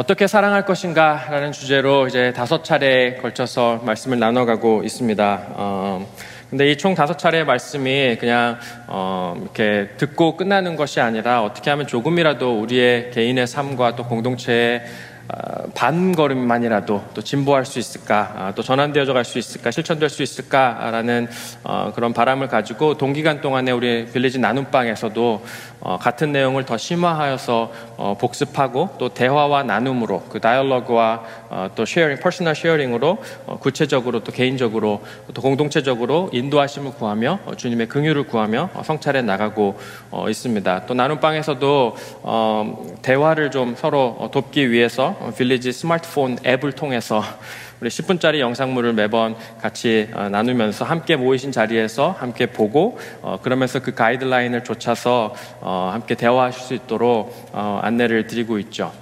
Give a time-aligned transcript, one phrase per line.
[0.00, 5.42] 어떻게 사랑할 것인가 라는 주제로 이제 다섯 차례에 걸쳐서 말씀을 나눠가고 있습니다.
[5.50, 6.06] 어,
[6.48, 11.86] 근데 이 총 다섯 차례의 말씀이 그냥 어, 이렇게 듣고 끝나는 것이 아니라 어떻게 하면
[11.86, 14.84] 조금이라도 우리의 개인의 삶과 또 공동체의 어,
[15.74, 21.28] 반 걸음만이라도 또 진보할 수 있을까, 아, 또 전환되어져 갈 수 있을까, 실천될 수 있을까라는
[21.62, 25.42] 어, 그런 바람을 가지고 동기간 동안에 우리 빌리지 나눔방에서도
[25.80, 27.72] 어, 같은 내용을 더 심화하여서
[28.18, 31.22] 복습하고 또 대화와 나눔으로 그 dialogue와
[31.74, 33.18] 또 sharing, personal sharing으로
[33.60, 35.02] 구체적으로 또 개인적으로
[35.32, 39.78] 또 공동체적으로 인도하심을 구하며 주님의 긍휼을 구하며 성찰해 나가고
[40.28, 40.86] 있습니다.
[40.86, 41.96] 또 나눔방에서도
[43.02, 47.22] 대화를 좀 서로 돕기 위해서 village 스마트폰 앱을 통해서
[47.80, 53.94] 우리 10분짜리 영상물을 매번 같이 어, 나누면서 함께 모이신 자리에서 함께 보고 어, 그러면서 그
[53.94, 58.92] 가이드라인을 쫓아서 어, 함께 대화하실 수 있도록 안내를 드리고 있죠.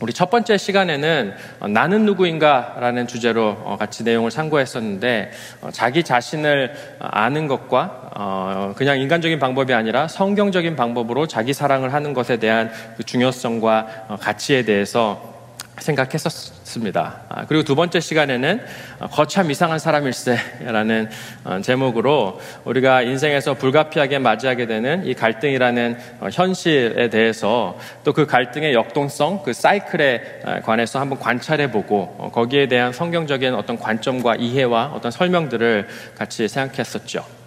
[0.00, 1.34] 우리 첫 번째 시간에는
[1.70, 5.30] 나는 누구인가라는 주제로 같이 내용을 참고했었는데
[5.70, 12.70] 자기 자신을 아는 것과 그냥 인간적인 방법이 아니라 성경적인 방법으로 자기 사랑을 하는 것에 대한
[12.96, 15.33] 그 중요성과 가치에 대해서
[15.78, 17.20] 생각했었습니다.
[17.28, 18.64] 아, 그리고 두 번째 시간에는
[19.10, 21.10] 거참 이상한 사람일세라는
[21.44, 28.74] 어, 제목으로 우리가 인생에서 불가피하게 맞이하게 되는 이 갈등이라는 어, 현실에 대해서 또 그 갈등의
[28.74, 35.10] 역동성, 그 사이클에 어, 관해서 한번 관찰해 보고 거기에 대한 성경적인 어떤 관점과 이해와 어떤
[35.10, 37.43] 설명들을 같이 생각했었죠.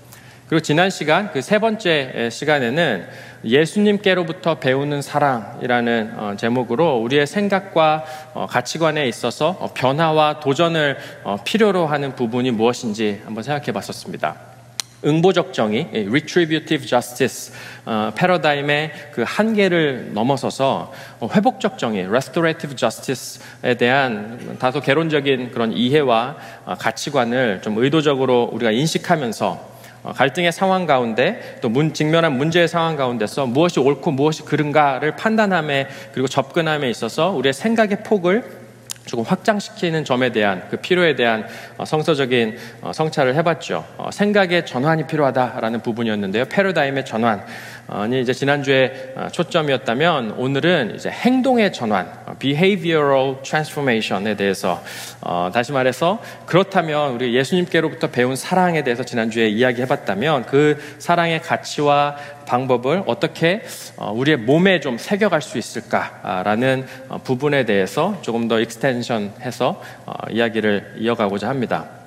[0.47, 3.07] 그리고 지난 시간 그 세 번째 시간에는
[3.43, 10.97] 예수님께로부터 배우는 사랑이라는 어, 제목으로 우리의 생각과 어, 가치관에 있어서 어, 변화와 도전을
[11.45, 14.35] 필요로 하는 부분이 무엇인지 한번 생각해 봤었습니다.
[15.05, 17.53] 응보적 정의, retributive justice
[18.15, 20.91] 패러다임의 그 한계를 넘어서서
[21.21, 26.37] 회복적 정의, restorative justice에 대한 다소 개론적인 그런 이해와
[26.79, 29.76] 가치관을 좀 의도적으로 우리가 인식하면서 어,
[30.13, 36.27] 갈등의 상황 가운데 또 문, 직면한 문제의 상황 가운데서 무엇이 옳고 무엇이 그른가를 판단함에 그리고
[36.27, 38.67] 접근함에 있어서 우리의 생각의 폭을
[39.07, 41.47] 조금 확장시키는 점에 대한 그 필요에 대한
[41.77, 43.85] 어, 성서적인 어, 성찰을 해봤죠.
[44.11, 46.45] 생각의 전환이 필요하다라는 부분이었는데요.
[46.45, 47.43] 패러다임의 전환.
[47.89, 54.83] 아니 이제 지난주에 초점이었다면 오늘은 이제 행동의 전환, behavioral transformation에 대해서
[55.21, 63.03] 어, 다시 말해서 그렇다면 우리 예수님께로부터 배운 사랑에 대해서 지난주에 이야기해봤다면 그 사랑의 가치와 방법을
[63.05, 63.61] 어떻게
[63.95, 70.95] 어, 우리의 몸에 좀 새겨갈 수 있을까라는 어, 부분에 대해서 조금 더 익스텐션해서 어, 이야기를
[70.97, 72.06] 이어가고자 합니다.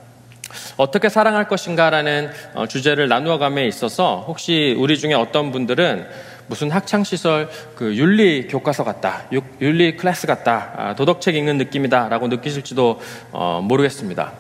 [0.77, 6.07] 어떻게 사랑할 것인가라는 어, 주제를 나누어감에 있어서 혹시 우리 중에 어떤 분들은
[6.47, 9.23] 무슨 학창시설 그 윤리 교과서 같다,
[9.61, 13.01] 윤리 클래스 같다, 아, 도덕책 읽는 느낌이다라고 느끼실지도
[13.31, 14.33] 어, 모르겠습니다.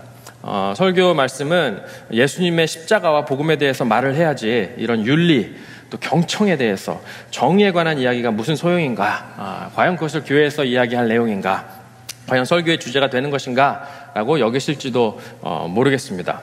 [0.42, 1.82] 어, 설교 말씀은
[2.12, 5.54] 예수님의 십자가와 복음에 대해서 말을 해야지 이런 윤리,
[5.88, 7.00] 또 경청에 대해서
[7.30, 11.64] 정의에 관한 이야기가 무슨 소용인가, 아, 과연 그것을 교회에서 이야기할 내용인가,
[12.26, 16.42] 과연 설교의 주제가 되는 것인가, 라고 여기실지도 어, 모르겠습니다.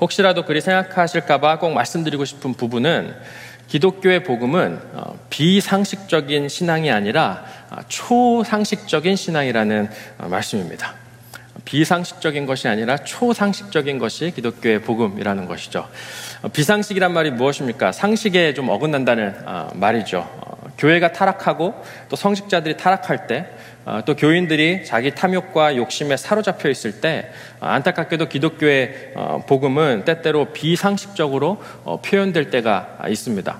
[0.00, 3.14] 혹시라도 그리 생각하실까봐 꼭 말씀드리고 싶은 부분은
[3.68, 10.94] 기독교의 복음은 어, 비상식적인 신앙이 아니라 아, 초상식적인 신앙이라는 어, 말씀입니다.
[11.64, 15.88] 비상식적인 것이 아니라 초상식적인 것이 기독교의 복음이라는 것이죠.
[16.42, 17.90] 어, 비상식이란 말이 무엇입니까?
[17.92, 19.34] 상식에 좀 어긋난다는
[19.74, 20.45] 말이죠.
[20.78, 21.74] 교회가 타락하고
[22.08, 23.46] 또 성직자들이 타락할 때
[23.84, 30.46] 어, 또 교인들이 자기 탐욕과 욕심에 사로잡혀 있을 때 어, 안타깝게도 기독교의 어, 복음은 때때로
[30.46, 31.62] 비상식적으로
[32.04, 33.58] 표현될 때가 있습니다.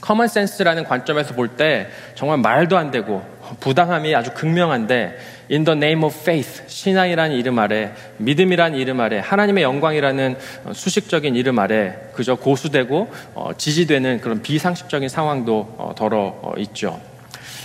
[0.00, 3.22] common sense라는 관점에서 볼 때 정말 말도 안 되고
[3.60, 5.18] 부당함이 아주 극명한데
[5.50, 10.36] in the name of faith 신앙이라는 이름 아래 믿음이라는 이름 아래 하나님의 영광이라는
[10.72, 13.10] 수식적인 이름 아래 그저 고수되고
[13.56, 17.00] 지지되는 그런 비상식적인 상황도 덜어 있죠.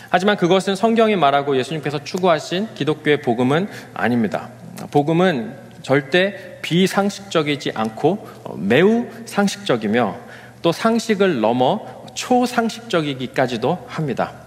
[0.09, 4.49] 하지만 그것은 성경이 말하고 예수님께서 추구하신 기독교의 복음은 아닙니다.
[4.91, 8.27] 복음은 절대 비상식적이지 않고
[8.57, 10.15] 매우 상식적이며
[10.61, 14.42] 또 상식을 넘어 초상식적이기까지도 합니다.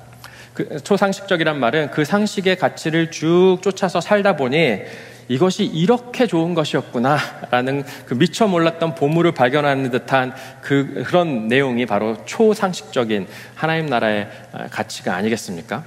[0.56, 4.80] 그 초상식적이란 말은 그 상식의 가치를 쭉 쫓아서 살다 보니
[5.28, 7.18] 이것이 이렇게 좋은 것이었구나
[7.50, 14.66] 라는 그 미처 몰랐던 보물을 발견하는 듯한 그, 그런 내용이 바로 초상식적인 하나님 나라의 아,
[14.68, 15.84] 가치가 아니겠습니까?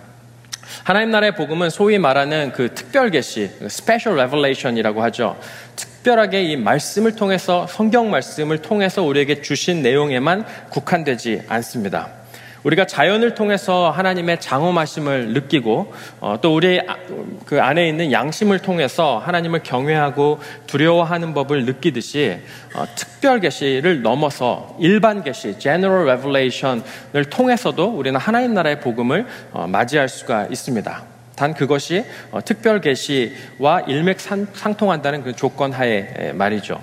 [0.84, 5.40] 하나님 나라의 복음은 소위 말하는 그 특별 계시, special revelation이라고 하죠.
[5.76, 12.19] 특별하게 이 말씀을 통해서 성경 말씀을 통해서 우리에게 주신 내용에만 국한되지 않습니다.
[12.64, 16.98] 우리가 자연을 통해서 하나님의 장엄하심을 느끼고 어, 또 우리 아,
[17.46, 22.38] 그 안에 있는 양심을 통해서 하나님을 경외하고 두려워하는 법을 느끼듯이
[22.76, 30.10] 어, 특별 계시를 넘어서 일반 계시, general revelation을 통해서도 우리는 하나님 나라의 복음을 어, 맞이할
[30.10, 31.04] 수가 있습니다.
[31.36, 36.82] 단 그것이 어, 특별 계시와 일맥상통한다는 그 조건 하에 말이죠.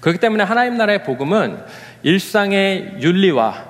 [0.00, 1.58] 그렇기 때문에 하나님 나라의 복음은
[2.02, 3.69] 일상의 윤리와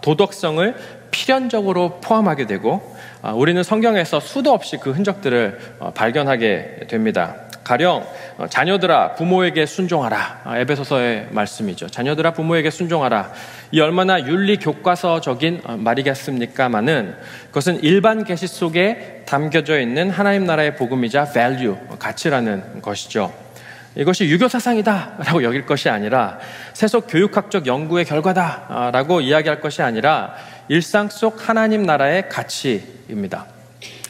[0.00, 0.74] 도덕성을
[1.10, 7.36] 필연적으로 포함하게 되고 아, 우리는 성경에서 수도 없이 그 흔적들을 어, 발견하게 됩니다.
[7.62, 8.04] 가령
[8.36, 11.88] 어, 자녀들아 부모에게 순종하라 아, 에베소서의 말씀이죠.
[11.88, 13.32] 자녀들아 부모에게 순종하라
[13.70, 17.14] 이 얼마나 윤리 교과서적인 어, 말이겠습니까마는
[17.46, 23.43] 그것은 일반 계시 속에 담겨져 있는 하나님 나라의 복음이자 value 가치라는 것이죠.
[23.96, 26.38] 이것이 유교 사상이다라고 여길 것이 아니라
[26.72, 30.34] 세속 교육학적 연구의 결과다라고 이야기할 것이 아니라
[30.68, 33.46] 일상 속 하나님 나라의 가치입니다.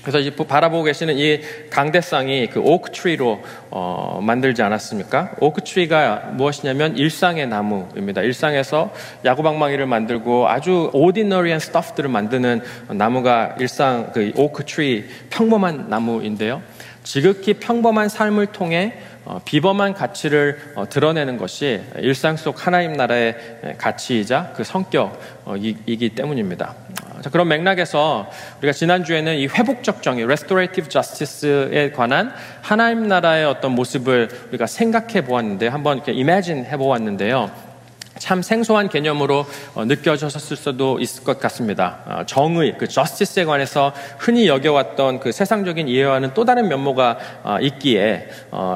[0.05, 1.41] 그래서 바라보고 계시는 이
[1.71, 5.33] 강대상이 그 오크트리로 어, 만들지 않았습니까?
[5.41, 8.21] 오크트리가 무엇이냐면 일상의 나무입니다.
[8.21, 8.93] 일상에서
[9.25, 12.61] 야구방망이를 만들고 아주 오디너리한 스타프들을 만드는
[12.91, 16.61] 나무가 일상 그 오크트리 평범한 나무인데요.
[17.03, 19.14] 지극히 평범한 삶을 통해 어,
[19.45, 26.75] 비범한 가치를 어, 드러내는 것이 일상 속 하나님 나라의 가치이자 그 성격이기 때문입니다.
[27.05, 33.73] 어, 자, 그런 맥락에서 우리가 지난주에는 이 회복적 정의, restorative justice에 관한 하나님 나라의 어떤
[33.73, 37.74] 모습을 우리가 생각해 보았는데 한번 이렇게 imagine 해 보았는데요.
[38.19, 41.99] 참 생소한 개념으로 어, 느껴졌을 수도 있을 것 같습니다.
[42.07, 48.29] 어, 정의, 그 justice에 관해서 흔히 여겨왔던 그 세상적인 이해와는 또 다른 면모가 어, 있기에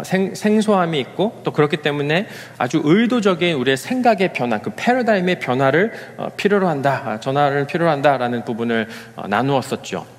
[0.05, 2.27] 생, 생소함이 있고 또 그렇기 때문에
[2.59, 5.93] 아주 의도적인 우리의 생각의 변화, 그 패러다임의 변화를
[6.37, 8.89] 필요로 한다, 아, 전화를 필요로 한다라는 부분을
[9.29, 10.19] 나누었었죠.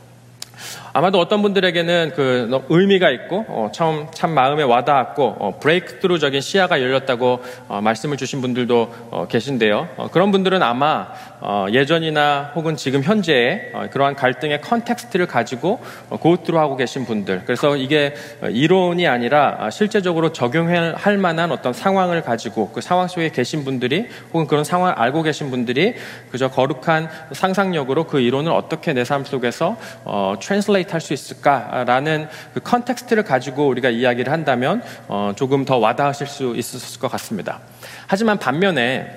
[0.93, 7.41] 아마도 어떤 분들에게는 그 의미가 있고 어, 처음 참 마음에 와닿았고 어, breakthrough적인 시야가 열렸다고
[7.67, 9.89] 어, 말씀을 주신 분들도 어, 계신데요.
[9.97, 11.07] 어, 그런 분들은 아마
[11.41, 15.79] 어, 예전이나 혹은 지금 현재의 그러한 갈등의 context를 가지고
[16.09, 17.43] go through하고 계신 분들.
[17.45, 18.13] 그래서 이게
[18.49, 24.47] 이론이 아니라 아, 실제적으로 적용할 만한 어떤 상황을 가지고 그 상황 속에 계신 분들이 혹은
[24.47, 25.95] 그런 상황을 알고 계신 분들이
[26.31, 29.75] 그저 거룩한 상상력으로 그 이론을 어떻게 내 삶 속에서
[30.05, 30.35] 어,
[30.79, 36.55] translate 할 수 있을까라는 그 context를 가지고 우리가 이야기를 한다면 어, 조금 더 와닿으실 수
[36.55, 37.59] 있었을 것 같습니다.
[38.07, 39.07] 하지만 반면에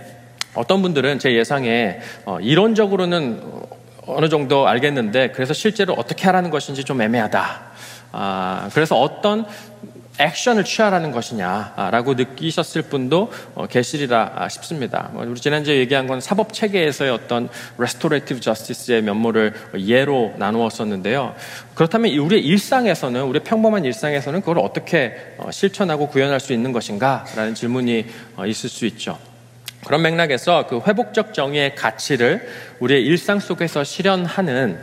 [0.54, 3.42] 어떤 분들은 제 예상에 어, 이론적으로는
[4.06, 7.60] 어느 정도 알겠는데 그래서 실제로 어떻게 하라는 것인지 좀 애매하다.
[8.12, 9.46] 아, 그래서 어떤
[10.18, 15.10] 액션을 취하라는 것이냐라고 느끼셨을 분도 어, 계시리라 싶습니다.
[15.12, 21.34] 뭐 우리 지난주에 얘기한 건 사법 체계에서의 어떤 restorative justice의 면모를 예로 나누었었는데요.
[21.74, 28.06] 그렇다면 우리의 일상에서는 우리 평범한 일상에서는 그걸 어떻게 어, 실천하고 구현할 수 있는 것인가라는 질문이
[28.36, 29.18] 어, 있을 수 있죠.
[29.84, 32.48] 그런 맥락에서 그 회복적 정의의 가치를
[32.78, 34.78] 우리의 일상 속에서 실현하는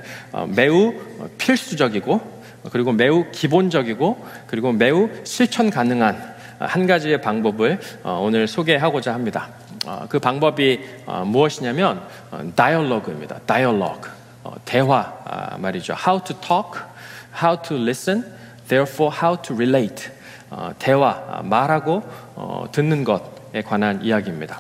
[0.50, 0.94] 매우
[1.38, 2.39] 필수적이고
[2.72, 9.48] 그리고 매우 기본적이고 그리고 매우 실천 가능한 한 가지의 방법을 어, 오늘 소개하고자 합니다.
[9.86, 12.02] 어, 그 방법이 어, 무엇이냐면
[12.56, 13.40] 다이얼로그입니다.
[13.46, 14.10] 다이얼로그
[14.66, 15.94] 대화 아, 말이죠.
[15.94, 16.82] How to talk,
[17.42, 18.26] how to listen,
[18.68, 20.12] therefore how to relate.
[20.80, 22.04] 대화 아, 말하고
[22.72, 24.60] 듣는 것에 관한 이야기입니다.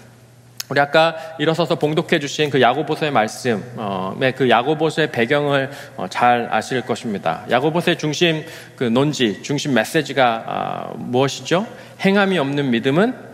[0.69, 6.81] 우리 아까 일어서서 봉독해 주신 그 야고보서의 말씀의 어, 그 야고보서의 배경을 어, 잘 아실
[6.81, 7.43] 것입니다.
[7.49, 8.45] 야고보서의 중심
[8.75, 11.65] 그 논지, 중심 메시지가 아, 무엇이죠?
[12.01, 13.29] 행함이 없는 믿음은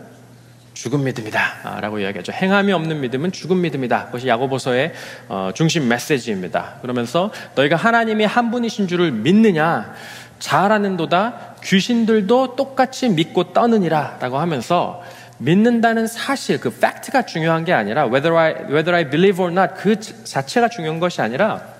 [0.72, 1.40] 죽은 믿음이다.
[1.64, 2.32] 아, 라고 이야기하죠.
[2.32, 4.06] 행함이 없는 믿음은 죽은 믿음이다.
[4.06, 4.94] 그것이 야고보서의
[5.28, 6.76] 어, 중심 메시지입니다.
[6.80, 9.94] 그러면서 너희가 하나님이 한 분이신 줄을 믿느냐?
[10.38, 15.02] 잘하는도다 귀신들도 똑같이 믿고 떠느니라 라고 하면서
[15.38, 19.98] 믿는다는 사실, 그 팩트가 중요한 게 아니라 whether I, whether I believe or not 그
[20.00, 21.76] 자체가 중요한 것이 아니라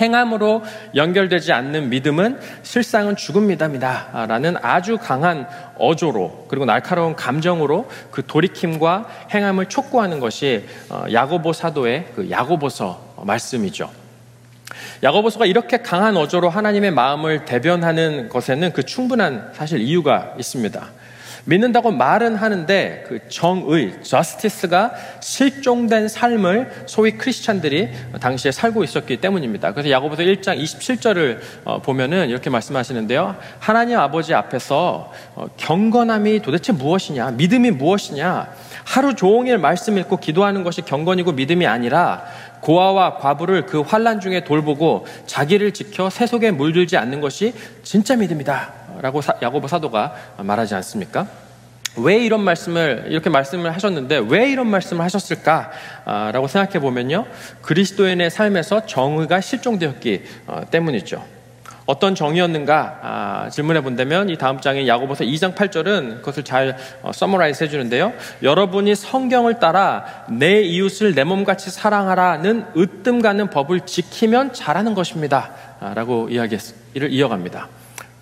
[0.00, 0.62] 행함으로
[0.94, 4.26] 연결되지 않는 믿음은 실상은 죽은 믿음이다.
[4.28, 5.46] 라는 아주 강한
[5.76, 13.90] 어조로 그리고 날카로운 감정으로 그 돌이킴과 행함을 촉구하는 것이 어, 야고보 사도의 그 야고보서 말씀이죠.
[15.02, 20.88] 야고보서가 이렇게 강한 어조로 하나님의 마음을 대변하는 것에는 그 충분한 사실 이유가 있습니다.
[21.46, 29.72] 믿는다고 말은 하는데 그 정의, justice가 실종된 삶을 소위 크리스찬들이 당시에 살고 있었기 때문입니다.
[29.72, 33.36] 그래서 야고보서 1장 27절을 어, 보면은 이렇게 말씀하시는데요.
[33.58, 37.32] 하나님 아버지 앞에서 어, 경건함이 도대체 무엇이냐?
[37.32, 38.48] 믿음이 무엇이냐?
[38.84, 42.24] 하루 종일 말씀 읽고 기도하는 것이 경건이고 믿음이 아니라
[42.60, 48.83] 고아와 과부를 그 환란 중에 돌보고 자기를 지켜 세속에 물들지 않는 것이 진짜 믿음이다.
[49.00, 51.26] 라고 야고보 사도가 말하지 않습니까?
[51.96, 57.26] 왜 이런 말씀을 이렇게 말씀을 하셨는데 왜 이런 말씀을 하셨을까라고 생각해 보면요
[57.62, 61.22] 그리스도인의 삶에서 정의가 실종되었기 어, 때문이죠.
[61.86, 67.64] 어떤 정의였는가 아, 질문해 본다면 이 다음 장인 야고보서 2장 8절은 그것을 잘 어, summarize
[67.64, 68.14] 해주는데요.
[68.42, 77.12] 여러분이 성경을 따라 내 이웃을 내 몸같이 사랑하라는 으뜸 가는 법을 지키면 잘하는 것입니다.라고 이야기를
[77.12, 77.68] 이어갑니다.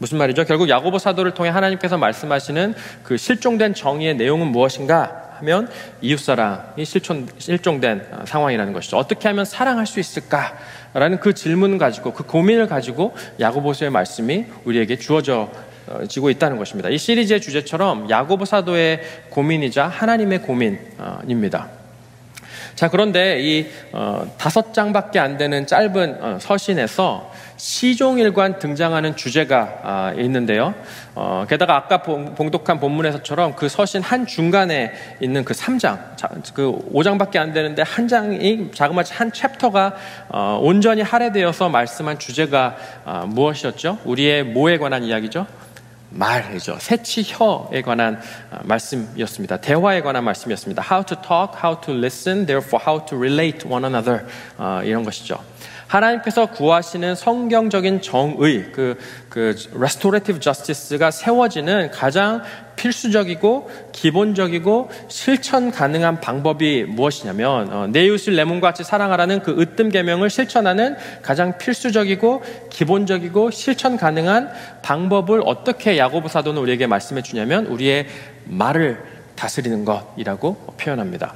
[0.03, 0.45] 무슨 말이죠?
[0.47, 5.69] 결국 야고보 사도를 통해 하나님께서 말씀하시는 그 실종된 정의의 내용은 무엇인가 하면
[6.01, 8.97] 이웃사랑이 실종, 실종된 어, 상황이라는 것이죠.
[8.97, 10.59] 어떻게 하면 사랑할 수 있을까?
[10.93, 15.51] 라는 그 질문을 가지고 그 고민을 가지고 야고보서의 말씀이 우리에게 주어져
[16.09, 16.89] 지고 있다는 것입니다.
[16.89, 21.82] 이 시리즈의 주제처럼 야고보 사도의 고민이자 하나님의 고민입니다.
[22.75, 30.13] 자, 그런데 이 어, 다섯 장밖에 안 되는 짧은 어, 서신에서 시종일관 등장하는 주제가 아,
[30.19, 30.75] 있는데요.
[31.15, 36.17] 어, 게다가 아까 봉독한 본문에서처럼 그 서신 한 중간에 있는 그 3장,
[36.55, 39.95] 그 5장밖에 안 되는데 한 장이 자그마치 한 챕터가
[40.31, 43.99] 어, 온전히 할애되어서 말씀한 주제가 어, 무엇이었죠?
[44.05, 45.47] 우리의 뭐에 관한 이야기죠?
[46.15, 46.77] 말이죠.
[46.81, 49.59] 새치 혀에 관한 어, 말씀이었습니다.
[49.59, 50.83] 대화에 관한 말씀이었습니다.
[50.91, 54.27] How to talk, how to listen, therefore how to relate one another
[54.59, 55.39] 어, 이런 것이죠.
[55.93, 62.43] 하나님께서 구하시는 성경적인 정의, 그, 그 restorative justice가 세워지는 가장
[62.77, 69.91] 필수적이고 기본적이고 실천 가능한 방법이 무엇이냐면 어, 내 이웃을 내 몸과 같이 사랑하라는 그 으뜸
[69.91, 74.51] 계명을 실천하는 가장 필수적이고 기본적이고 실천 가능한
[74.83, 78.07] 방법을 어떻게 야고보 사도는 우리에게 말씀해 주냐면 우리의
[78.45, 79.03] 말을
[79.37, 81.35] 다스리는 것이라고 표현합니다.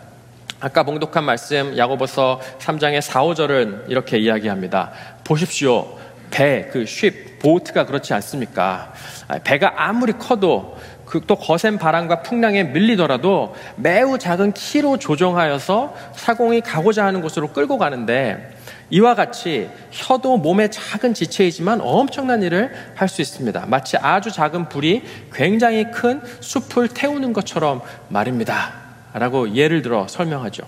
[0.60, 4.92] 아까 봉독한 말씀 야고보서 3장의 4, 5절은 이렇게 이야기합니다.
[5.24, 5.98] 보십시오.
[6.30, 8.92] 배, 그 쉽, 보트가 그렇지 않습니까?
[9.28, 10.95] 아, 배가 아무리 커도 그
[11.26, 18.56] 또 거센 바람과 풍랑에 밀리더라도 매우 작은 키로 조정하여서 사공이 가고자 하는 곳으로 끌고 가는데
[18.90, 23.66] 이와 같이 혀도 몸의 작은 지체이지만 엄청난 일을 할 수 있습니다.
[23.66, 28.72] 마치 아주 작은 불이 굉장히 큰 숲을 태우는 것처럼 말입니다.
[29.12, 30.64] 라고 예를 들어 설명하죠.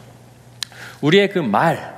[1.00, 1.94] 우리의 그 말,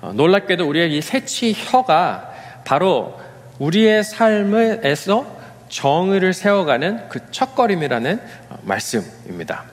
[0.00, 2.30] 어, 놀랍게도 우리의 이 새치 혀가
[2.64, 3.18] 바로
[3.58, 5.33] 우리의 삶에서
[5.74, 9.64] 정의를 세워가는 그 첫걸음이라는 어, 말씀입니다.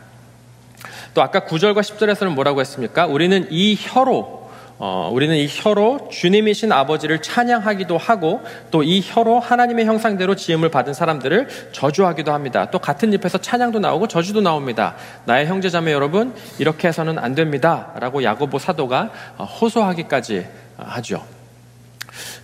[1.13, 3.05] 또 아까 9절과 10절에서는 뭐라고 했습니까?
[3.05, 4.41] 우리는 이 혀로
[4.79, 8.41] 어, 우리는 이 혀로 주님이신 아버지를 찬양하기도 하고
[8.72, 12.72] 또 이 혀로 하나님의 형상대로 지음을 받은 사람들을 저주하기도 합니다.
[12.72, 14.96] 또 같은 잎에서 찬양도 나오고 저주도 나옵니다.
[15.25, 17.91] 나의 형제자매 여러분 이렇게 해서는 안 됩니다.
[18.00, 21.40] 라고 야고보 사도가 어, 호소하기까지 어, 하죠.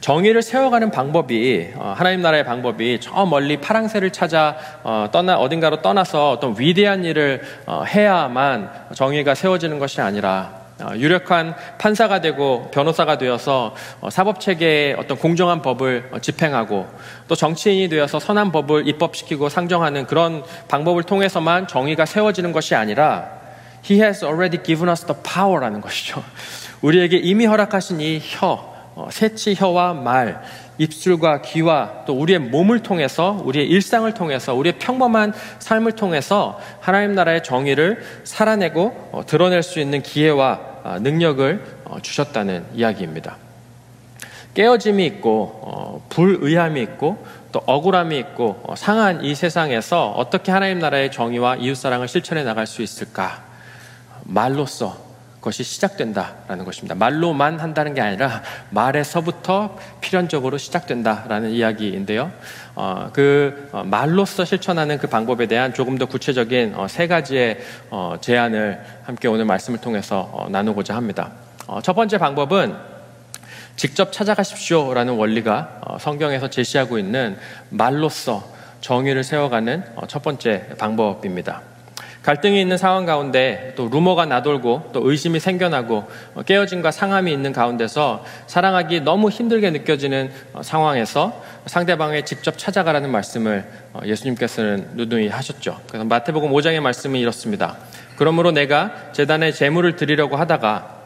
[0.02, 4.58] 정의를 세워가는 방법이 어, 하나님 나라의 방법이 저 멀리 파랑새를 찾아
[5.12, 7.42] 떠나 어딘가로 떠나서 어떤 위대한 일을
[7.88, 15.18] 해야만 정의가 세워지는 것이 아니라 어, 유력한 판사가 되고 변호사가 되어서 어, 사법 체계의 어떤
[15.18, 16.88] 공정한 법을 어, 집행하고
[17.28, 23.38] 또 정치인이 되어서 선한 법을 입법시키고 상정하는 그런 방법을 통해서만 정의가 세워지는 것이 아니라
[23.90, 26.24] He has already given us the power라는 것이죠.
[26.82, 28.77] 우리에게 이미 허락하신 이 혀,
[29.12, 30.42] 새치 혀와 말,
[30.78, 37.44] 입술과 귀와 또 우리의 몸을 통해서 우리의 일상을 통해서 우리의 평범한 삶을 통해서 하나님 나라의
[37.44, 43.38] 정의를 살아내고 드러낼 수 있는 기회와 아, 능력을 어, 주셨다는 이야기입니다.
[44.54, 51.12] 깨어짐이 있고 어, 불의함이 있고 또 억울함이 있고 어, 상한 이 세상에서 어떻게 하나님 나라의
[51.12, 53.44] 정의와 이웃 사랑을 실천해 나갈 수 있을까?
[54.24, 55.07] 말로써
[55.42, 56.96] 것이 시작된다라는 것입니다.
[56.96, 58.42] 말로만 한다는 게 아니라
[58.72, 62.32] 말에서부터 필연적으로 시작된다라는 이야기인데요.
[62.76, 68.16] 어, 그 어, 말로써 실천하는 그 방법에 대한 조금 더 구체적인 어, 세 가지의 어,
[68.20, 71.32] 제안을 함께 오늘 말씀을 통해서 어, 나누고자 합니다.
[71.68, 72.76] 어, 첫 번째 방법은
[73.76, 77.38] 직접 찾아가십시오라는 원리가 성경에서 제시하고 있는
[77.70, 78.44] 말로써
[78.82, 81.62] 정의를 세워가는 첫 번째 방법입니다.
[82.28, 86.04] 갈등이 있는 상황 가운데 또 루머가 나돌고 또 의심이 생겨나고
[86.36, 93.64] 어, 깨어짐과 상함이 있는 가운데서 사랑하기 너무 힘들게 느껴지는 어, 상황에서 상대방을 직접 찾아가라는 말씀을
[93.94, 95.80] 어, 예수님께서는 누누이 하셨죠.
[95.88, 97.78] 그래서 마태복음 5장의 말씀이 이렇습니다.
[98.18, 100.98] 그러므로 내가 재단에 재물을 드리려고 하다가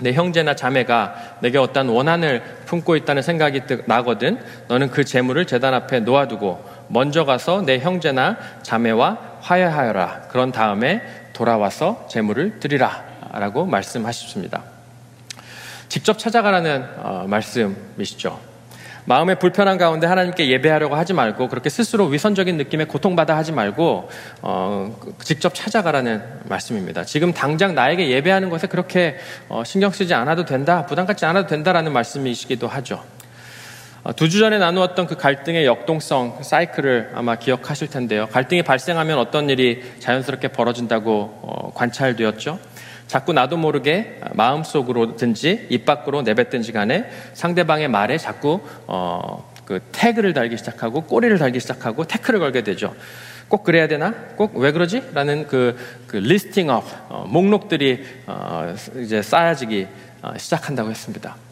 [0.00, 6.00] 내 형제나 자매가 내게 어떤 원한을 품고 있다는 생각이 나거든 너는 그 재물을 재단 앞에
[6.00, 10.22] 놓아두고 먼저 가서 내 형제나 자매와 화해하여라.
[10.28, 13.04] 그런 다음에 돌아와서 재물을 드리라.
[13.32, 14.62] 라고 말씀하십니다.
[15.88, 18.38] 직접 찾아가라는 어, 말씀이시죠.
[19.04, 24.08] 마음의 불편한 가운데 하나님께 예배하려고 하지 말고 그렇게 스스로 위선적인 느낌에 고통받아 하지 말고
[24.42, 27.04] 어, 직접 찾아가라는 말씀입니다.
[27.04, 29.16] 지금 당장 나에게 예배하는 것에 그렇게
[29.48, 33.04] 어, 신경 쓰지 않아도 된다, 부담 갖지 않아도 된다라는 말씀이시기도 하죠.
[34.06, 38.28] 어, 두주 전에 나누었던 그 갈등의 역동성, 그 사이클을 아마 기억하실 텐데요.
[38.28, 42.60] 갈등이 발생하면 어떤 일이 자연스럽게 벌어진다고 어, 관찰되었죠.
[43.08, 50.56] 자꾸 나도 모르게 마음속으로든지 입 밖으로 내뱉든지 간에 상대방의 말에 자꾸 어, 그 태그를 달기
[50.56, 52.94] 시작하고 꼬리를 달기 시작하고 태클을 걸게 되죠.
[53.48, 54.12] 꼭 그래야 되나?
[54.36, 55.02] 꼭 왜 그러지?
[55.14, 58.72] 라는 그, 그 listing up, 어, 목록들이 어,
[59.02, 59.88] 이제 쌓여지기
[60.22, 61.45] 어, 시작한다고 했습니다.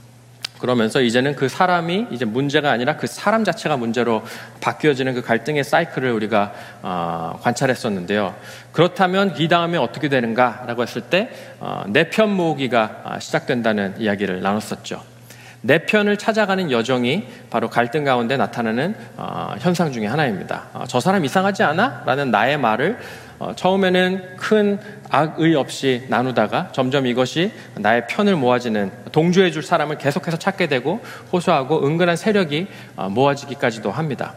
[0.65, 4.23] 그러면서 이제는 그 사람이 이제 문제가 아니라 그 사람 자체가 문제로
[4.63, 8.35] 바뀌어지는 그 갈등의 사이클을 우리가 어, 관찰했었는데요.
[8.73, 11.29] 그렇다면 이 다음에 어떻게 되는가라고 했을 때
[11.61, 15.03] 어, 내편 모으기가 아, 시작된다는 이야기를 나눴었죠.
[15.61, 20.69] 내 편을 찾아가는 여정이 바로 갈등 가운데 나타나는 어, 현상 중의 하나입니다.
[20.73, 22.05] 어, 저 사람 이상하지 않아?
[22.07, 22.99] 라는 나의 말을
[23.34, 24.79] 어, 처음에는 큰
[25.11, 31.01] 악의 없이 나누다가 점점 이것이 나의 편을 모아지는 동조해 줄 사람을 계속해서 찾게 되고
[31.33, 34.35] 호소하고 은근한 세력이 어, 모아지기까지도 합니다.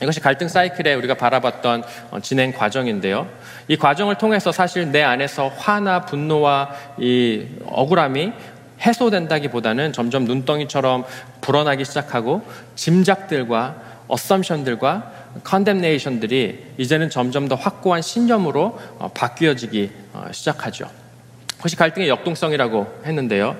[0.00, 3.28] 이것이 갈등 사이클에 우리가 바라봤던 어, 진행 과정인데요.
[3.66, 8.32] 이 과정을 통해서 사실 내 안에서 화나 분노와 이 억울함이
[8.80, 11.04] 해소된다기보다는 점점 눈덩이처럼
[11.40, 12.42] 불어나기 시작하고
[12.76, 13.74] 짐작들과
[14.06, 15.12] 어썸션들과
[15.44, 20.88] 컨뎀네이션들이 이제는 점점 더 확고한 신념으로 어, 바뀌어지기 어, 시작하죠.
[21.56, 23.56] 그것이 갈등의 역동성이라고 했는데요.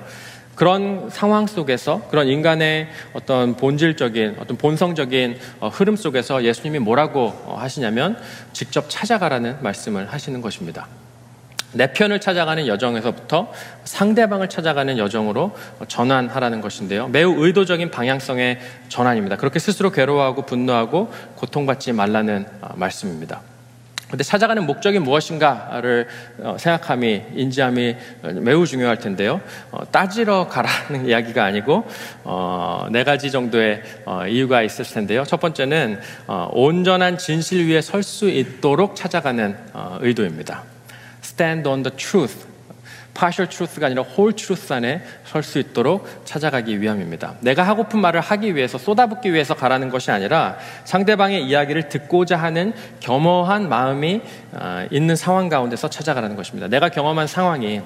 [0.54, 8.18] 그런 상황 속에서 그런 인간의 어떤 본질적인 어떤 본성적인 어, 흐름 속에서 예수님이 뭐라고 하시냐면
[8.52, 10.88] 직접 찾아가라는 말씀을 하시는 것입니다.
[11.72, 13.52] 내 편을 찾아가는 여정에서부터
[13.84, 15.52] 상대방을 찾아가는 여정으로
[15.86, 17.08] 전환하라는 것인데요.
[17.08, 19.36] 매우 의도적인 방향성의 전환입니다.
[19.36, 23.42] 그렇게 스스로 괴로워하고 분노하고 고통받지 말라는 어, 말씀입니다.
[24.10, 27.96] 근데 찾아가는 목적이 무엇인가를 어, 생각함이, 인지함이
[28.40, 29.42] 매우 중요할 텐데요.
[29.70, 31.86] 어, 따지러 가라는 이야기가 아니고,
[32.90, 33.82] 네 가지 정도의
[34.30, 35.24] 이유가 있을 텐데요.
[35.24, 36.00] 첫 번째는
[36.52, 39.54] 온전한 진실 위에 설 수 있도록 찾아가는
[40.00, 40.62] 의도입니다.
[41.38, 42.46] Stand on the truth.
[43.18, 47.34] partial truth가 아니라 whole truth 안에 설 수 있도록 찾아가기 위함입니다.
[47.40, 53.68] 내가 하고픈 말을 하기 위해서 쏟아붓기 위해서 가라는 것이 아니라 상대방의 이야기를 듣고자 하는 겸허한
[53.68, 54.20] 마음이
[54.52, 56.68] 아, 있는 상황 가운데서 찾아가라는 것입니다.
[56.68, 57.82] 내가 경험한 상황이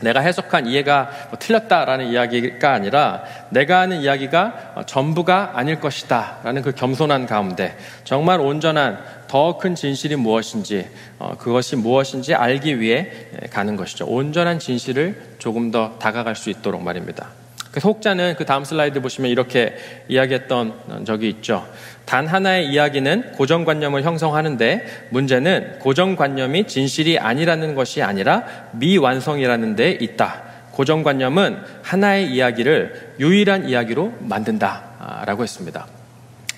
[0.00, 6.72] 내가 해석한 이해가 뭐 틀렸다라는 이야기가 아니라 내가 하는 이야기가 전부가 아닐 것이다 라는 그
[6.72, 13.10] 겸손한 가운데 정말 온전한 더 큰 진실이 무엇인지 어, 그것이 무엇인지 알기 위해
[13.50, 14.06] 가는 것이죠.
[14.06, 17.39] 온전한 진실을 조금 더 다가갈 수 있도록 말입니다.
[17.70, 19.76] 그래서 혹자는 그 다음 슬라이드 보시면 이렇게
[20.08, 21.66] 이야기했던 적이 있죠.
[22.04, 30.42] 단 하나의 이야기는 고정관념을 형성하는데 문제는 고정관념이 진실이 아니라는 것이 아니라 미완성이라는 데 있다.
[30.72, 35.86] 고정관념은 하나의 이야기를 유일한 이야기로 만든다 라고 했습니다.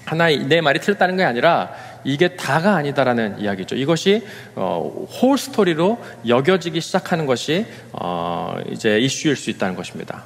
[0.06, 1.72] 하나의 내 말이 틀렸다는 게 아니라
[2.04, 3.76] 이게 다가 아니다라는 이야기죠.
[3.76, 10.24] 이것이 어, 홀 스토리로 여겨지기 시작하는 것이 어, 이제 이슈일 수 있다는 것입니다.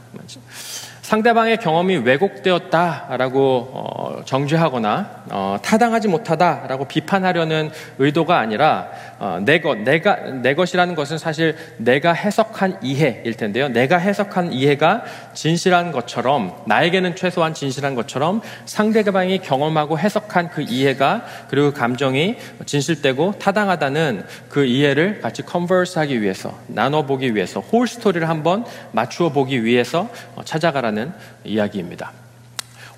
[1.07, 10.17] 상대방의 경험이 왜곡되었다라고 어, 정죄하거나 어, 타당하지 못하다라고 비판하려는 의도가 아니라 어, 내 것, 내가
[10.43, 13.69] 내 것이라는 것은 사실 내가 해석한 이해일 텐데요.
[13.69, 21.73] 내가 해석한 이해가 진실한 것처럼 나에게는 최소한 진실한 것처럼 상대방이 경험하고 해석한 그 이해가 그리고
[21.73, 29.65] 감정이 진실되고 타당하다는 그 이해를 같이 컨버스하기 위해서 나눠보기 위해서 홀 스토리를 한번 맞추어 보기
[29.65, 31.13] 위해서 어, 찾아가라는
[31.45, 32.13] 이야기입니다.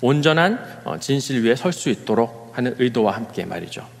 [0.01, 3.98] 온전한 어, 진실 위에 설 수 있도록 하는 의도와 함께 말이죠.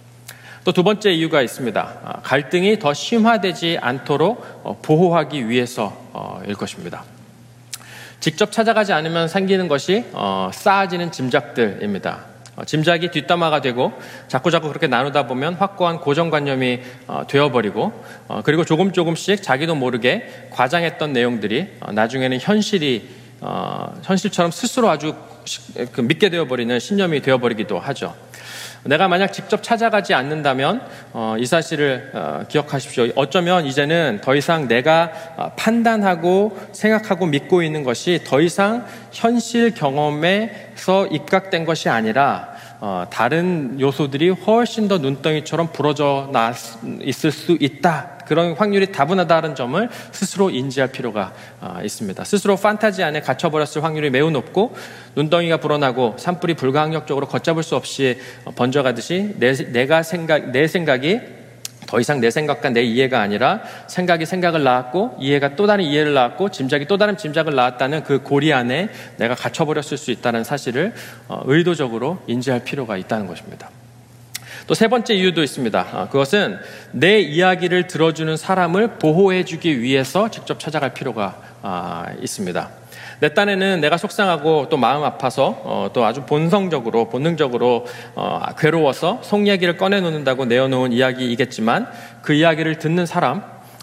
[0.69, 1.93] 또 두 번째 이유가 있습니다.
[2.03, 7.05] 아, 갈등이 더 심화되지 않도록 어, 보호하기 위해서일 것입니다.
[8.19, 12.19] 직접 찾아가지 않으면 생기는 것이 어, 쌓아지는 짐작들입니다.
[12.55, 13.93] 어, 짐작이 뒷담화가 되고
[14.27, 21.13] 자꾸자꾸 그렇게 나누다 보면 확고한 고정관념이 어, 되어버리고 어, 그리고 조금 조금씩 자기도 모르게 과장했던
[21.13, 23.09] 내용들이 나중에는 현실이
[24.03, 25.15] 현실처럼 스스로 아주
[25.93, 28.13] 그 믿게 되어버리는 신념이 되어버리기도 하죠.
[28.83, 30.81] 내가 만약 직접 찾아가지 않는다면
[31.13, 33.09] 어, 이 사실을 어, 기억하십시오.
[33.15, 41.07] 어쩌면 이제는 더 이상 내가 어, 판단하고 생각하고 믿고 있는 것이 더 이상 현실 경험에서
[41.07, 46.53] 입각된 것이 아니라 어, 다른 요소들이 훨씬 더 눈덩이처럼 부러져 나
[47.01, 48.18] 있을 수 있다.
[48.29, 52.23] 그런 확률이 다분하다는 점을 스스로 인지할 필요가 어, 있습니다.
[52.23, 54.75] 스스로 판타지 안에 갇혀버렸을 확률이 매우 높고
[55.15, 58.19] 눈덩이가 불어나고 산불이 불가항력적으로 걷잡을 수 없이
[58.55, 61.19] 번져가듯이 내, 내가 생각, 내 생각이
[61.87, 66.51] 더 이상 내 생각과 내 이해가 아니라 생각이 생각을 낳았고 이해가 또 다른 이해를 낳았고
[66.51, 70.93] 짐작이 또 다른 짐작을 낳았다는 그 고리 안에 내가 갇혀버렸을 수 있다는 사실을
[71.27, 73.71] 어, 의도적으로 인지할 필요가 있다는 것입니다.
[74.69, 75.87] 또 세 번째 이유도 있습니다.
[75.93, 76.59] 어, 그것은
[76.91, 82.69] 내 이야기를 들어주는 사람을 보호해주기 위해서 직접 찾아갈 필요가 아, 있습니다.
[83.19, 89.47] 내 딴에는 내가 속상하고 또 마음 아파서 어, 또 아주 본성적으로 본능적으로 어, 괴로워서 속
[89.47, 91.87] 이야기를 꺼내놓는다고 내어놓은 이야기이겠지만
[92.21, 93.41] 그 이야기를 듣는 사람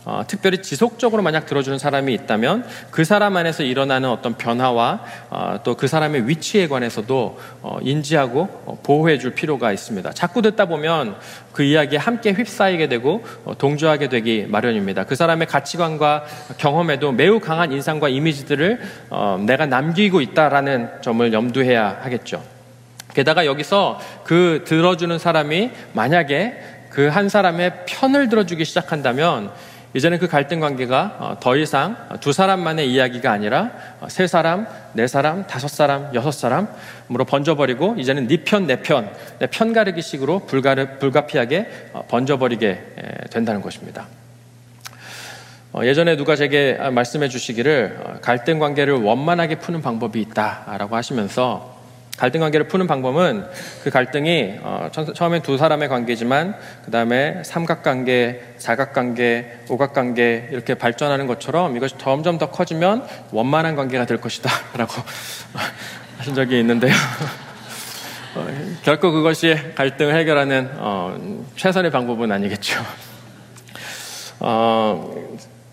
[0.09, 5.89] 어, 특별히 지속적으로 만약 들어주는 사람이 있다면 그 사람 안에서 일어나는 어떤 변화와 어, 또그
[5.89, 10.13] 사람의 위치에 관해서도 어, 인지하고 어, 보호해 줄 필요가 있습니다.
[10.13, 11.17] 자꾸 듣다 보면
[11.53, 15.07] 그 이야기에 함께 휩싸이게 되고 어, 동조하게 되기 마련입니다.
[15.07, 16.25] 그 사람의 가치관과
[16.57, 22.45] 경험에도 매우 강한 인상과 이미지들을 어, 내가 남기고 있다라는 점을 염두해야 하겠죠.
[23.13, 29.53] 게다가 여기서 그 들어주는 사람이 만약에 그 한 사람의 편을 들어주기 시작한다면
[29.97, 35.07] 이제는 그 갈등 관계가 어, 더 이상 두 사람만의 이야기가 아니라 어, 세 사람, 네
[35.07, 41.91] 사람, 다섯 사람, 여섯 사람으로 번져버리고 이제는 네 편, 내 편, 내 편가르기식으로 불가르, 불가피하게
[41.95, 44.07] 어, 번져버리게 된다는 것입니다.
[45.83, 51.76] 예전에 누가 제게 말씀해 주시기를 갈등 관계를 원만하게 푸는 방법이 있다라고 하시면서
[52.17, 53.47] 갈등 관계를 푸는 방법은
[53.85, 61.77] 그 갈등이 어, 처음엔 두 사람의 관계지만 그 다음에 삼각관계, 사각관계, 오각관계 이렇게 발전하는 것처럼
[61.77, 64.95] 이것이 점점 더 커지면 원만한 관계가 될 것이다 라고
[66.19, 66.93] 하신 적이 있는데요.
[68.35, 68.47] 어,
[68.83, 71.19] 결코 그것이 갈등을 해결하는 어,
[71.57, 72.83] 최선의 방법은 아니겠죠.
[74.41, 75.15] 어,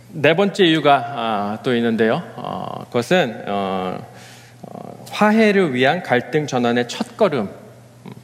[0.10, 2.21] 네 번째 이유가 아, 또 있는데요.
[2.36, 4.12] 어, 그것은 어,
[5.13, 7.49] 화해를 위한 갈등 전환의 첫걸음,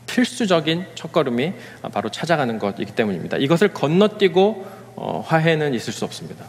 [0.08, 1.54] 필수적인 첫걸음이
[1.94, 3.38] 바로 찾아가는 것이기 때문입니다.
[3.38, 6.46] 이것을 건너뛰고 어, 화해는 있을 수 없습니다.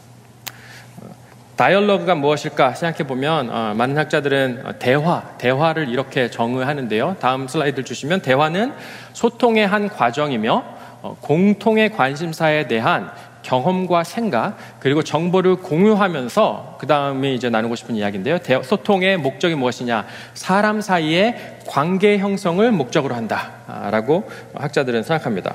[1.56, 7.16] 다이얼로그가 무엇일까 생각해 보면 어, 많은 학자들은 대화, 대화를 이렇게 정의하는데요.
[7.20, 8.72] 다음 슬라이드 주시면 대화는
[9.12, 10.64] 소통의 한 과정이며
[11.02, 13.10] 어, 공통의 관심사에 대한
[13.42, 18.38] 경험과 생각 그리고 정보를 공유하면서 그 다음에 이제 나누고 싶은 이야기인데요.
[18.62, 20.06] 소통의 목적이 무엇이냐?
[20.34, 25.54] 사람 사이의 관계 형성을 목적으로 한다라고 학자들은 생각합니다.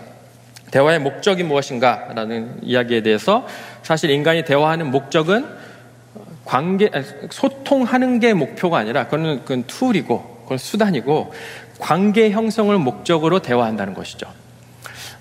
[0.72, 3.46] 대화의 목적이 무엇인가라는 이야기에 대해서
[3.84, 5.46] 사실 인간이 대화하는 목적은
[6.44, 6.92] 관계
[7.30, 11.34] 소통하는 게 목표가 아니라 그거는 그건 툴이고 그건 수단이고
[11.80, 14.28] 관계 형성을 목적으로 대화한다는 것이죠.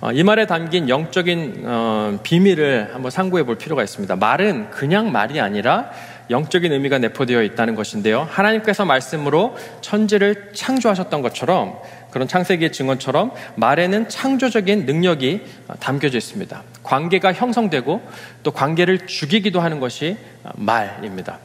[0.01, 4.17] 어, 이 말에 담긴 영적인 어, 비밀을 한번 상고해 볼 필요가 있습니다.
[4.17, 5.91] 말은 그냥 말이 아니라
[6.31, 8.27] 영적인 의미가 내포되어 있다는 것인데요.
[8.31, 11.79] 하나님께서 말씀으로 천지를 창조하셨던 것처럼
[12.11, 15.43] 그런 창세기의 증언처럼 말에는 창조적인 능력이
[15.81, 16.63] 담겨져 있습니다.
[16.83, 18.03] 관계가 형성되고
[18.43, 20.17] 또 관계를 죽이기도 하는 것이
[20.55, 21.39] 말입니다.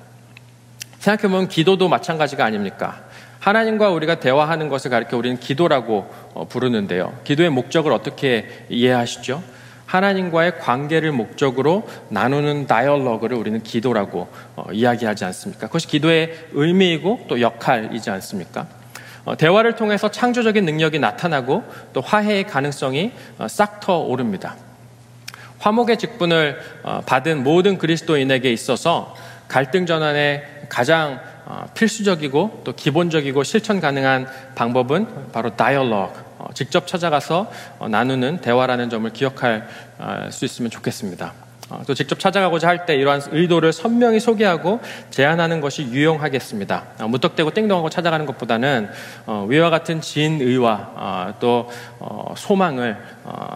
[0.99, 3.01] 생각해보면 기도도 마찬가지가 아닙니까?
[3.39, 7.17] 하나님과 우리가 대화하는 것을 가리켜 우리는 기도라고 어, 부르는데요.
[7.23, 9.41] 기도의 목적을 어떻게 이해하시죠?
[9.86, 15.67] 하나님과의 관계를 목적으로 나누는 다이얼로그를 우리는 기도라고 어, 이야기하지 않습니까?
[15.67, 18.67] 그것이 기도의 의미이고 또 역할이지 않습니까?
[19.25, 23.13] 어, 대화를 통해서 창조적인 능력이 나타나고 또 화해의 가능성이
[23.47, 24.56] 싹터 오릅니다.
[25.60, 26.60] 화목의 직분을
[27.06, 29.13] 받은 모든 그리스도인에게 있어서
[29.49, 31.28] 갈등 전환의 가장 어,
[31.73, 39.12] 필수적이고 또 기본적이고 실천 가능한 방법은 바로 다이얼로그, 어, 직접 찾아가서 어, 나누는 대화라는 점을
[39.12, 39.67] 기억할
[40.31, 41.48] 수 있으면 좋겠습니다.
[41.69, 44.79] 어, 또 직접 찾아가고자 할 때 이러한 의도를 선명히 소개하고
[45.10, 46.84] 제안하는 것이 유용하겠습니다.
[47.01, 48.89] 어, 무턱대고 땡동하고 찾아가는 것보다는
[49.25, 51.69] 어, 위와 같은 진의와 또
[52.36, 52.97] 소망을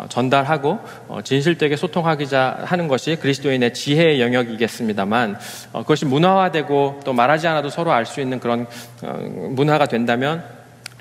[0.09, 0.79] 전달하고
[1.23, 5.37] 진실되게 소통하기자 하는 것이 그리스도인의 지혜의 영역이겠습니다만
[5.71, 8.67] 그것이 문화화되고 또 말하지 않아도 서로 알 수 있는 그런
[9.55, 10.43] 문화가 된다면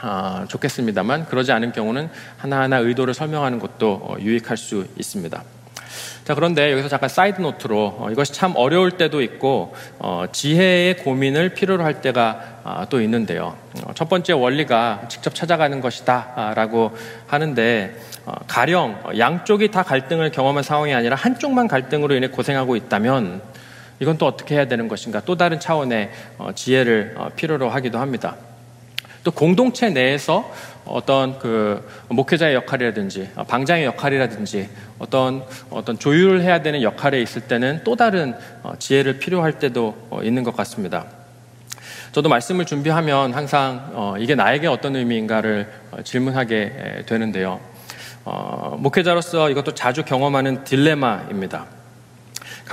[0.02, 5.42] 어, 좋겠습니다만 그러지 않은 경우는 하나하나 의도를 설명하는 것도 어, 유익할 수 있습니다.
[6.24, 11.48] 자, 그런데 여기서 잠깐 side note로 어, 이것이 참 어려울 때도 있고 어, 지혜의 고민을
[11.48, 13.56] 필요로 할 때가 아, 또 있는데요.
[13.84, 20.62] 어, 첫 번째 원리가 직접 찾아가는 것이다 라고 하는데 어, 가령 양쪽이 다 갈등을 경험한
[20.62, 23.42] 상황이 아니라 한쪽만 갈등으로 인해 고생하고 있다면
[23.98, 28.36] 이건 또 어떻게 해야 되는 것인가 또 다른 차원의 어, 지혜를 어, 필요로 하기도 합니다.
[29.24, 30.50] 또 공동체 내에서
[30.84, 37.94] 어떤 그 목회자의 역할이라든지 방장의 역할이라든지 어떤 어떤 조율을 해야 되는 역할에 있을 때는 또
[37.94, 41.06] 다른 어, 지혜를 필요할 때도 어, 있는 것 같습니다.
[42.10, 45.70] 저도 말씀을 준비하면 항상 어, 이게 나에게 어떤 의미인가를
[46.04, 47.60] 질문하게 되는데요.
[48.76, 51.66] 목회자로서 이것도 자주 경험하는 딜레마입니다.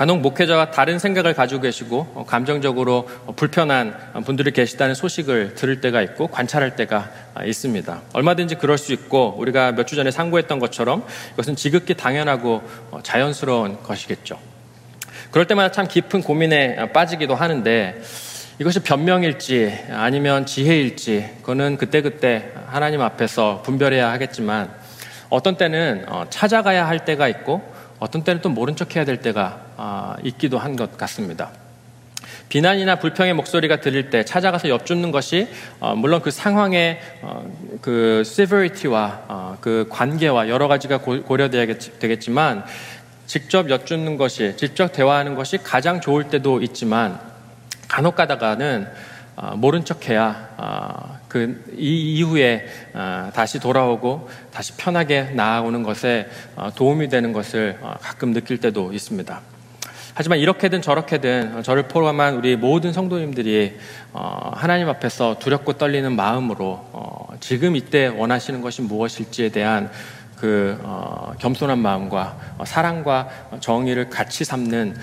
[0.00, 6.28] 간혹 목회자와 다른 생각을 가지고 계시고 어, 감정적으로 불편한 분들이 계시다는 소식을 들을 때가 있고
[6.28, 8.00] 관찰할 때가 아, 있습니다.
[8.14, 13.82] 얼마든지 그럴 수 있고 우리가 몇 주 전에 상고했던 것처럼 이것은 지극히 당연하고 어, 자연스러운
[13.82, 14.38] 것이겠죠.
[15.32, 18.00] 그럴 때마다 참 깊은 고민에 아, 빠지기도 하는데
[18.58, 24.70] 이것이 변명일지 아니면 지혜일지 그거는 그때그때 하나님 앞에서 분별해야 하겠지만
[25.28, 29.60] 어떤 때는 어, 찾아가야 할 때가 있고 어떤 때는 또 모른 척 해야 될 때가
[29.76, 31.50] 아, 있기도 한 것 같습니다.
[32.48, 37.48] 비난이나 불평의 목소리가 들릴 때 찾아가서 엿줍는 것이 어, 물론 그 상황의 어,
[37.80, 42.64] 그 severity와 어, 그 관계와 여러 가지가 고려되겠지만
[43.26, 47.20] 직접 엿줍는 것이 직접 대화하는 것이 가장 좋을 때도 있지만
[47.86, 48.88] 간혹 가다가는
[49.54, 52.66] 모른 척해야 그 이후에
[53.32, 56.28] 다시 돌아오고 다시 편하게 나아오는 것에
[56.74, 59.40] 도움이 되는 것을 가끔 느낄 때도 있습니다.
[60.12, 63.78] 하지만 이렇게든 저렇게든 저를 포함한 우리 모든 성도님들이
[64.12, 69.90] 어, 하나님 앞에서 두렵고 떨리는 마음으로 어, 지금 이때 원하시는 것이 무엇일지에 대한
[70.40, 73.28] 그 어, 겸손한 마음과 사랑과
[73.60, 74.96] 정의를 같이 삼는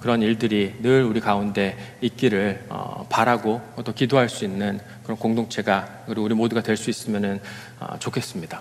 [0.00, 2.66] 그런 일들이 늘 우리 가운데 있기를
[3.08, 7.40] 바라고 또 기도할 수 있는 그런 공동체가 그리고 우리 모두가 될 수 있으면
[8.00, 8.60] 좋겠습니다.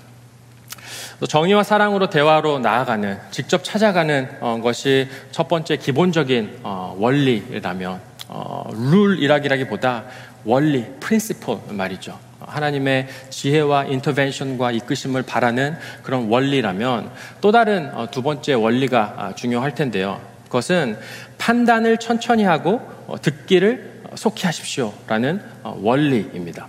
[1.28, 10.06] 정의와 사랑으로 대화로 나아가는 직접 찾아가는 어, 것이 첫 번째 기본적인 어, 원리라면 어, 룰이라기보다
[10.46, 12.31] 원리, 프린시플 말이죠.
[12.52, 20.22] 하나님의 지혜와 인터벤션과 이끄심을 바라는 그런 원리라면 또 다른 두 번째 원리가 아, 중요할 텐데요.
[20.46, 20.98] 그것은
[21.38, 22.82] 판단을 천천히 하고
[23.22, 26.68] 듣기를 속히 하십시오라는 원리입니다.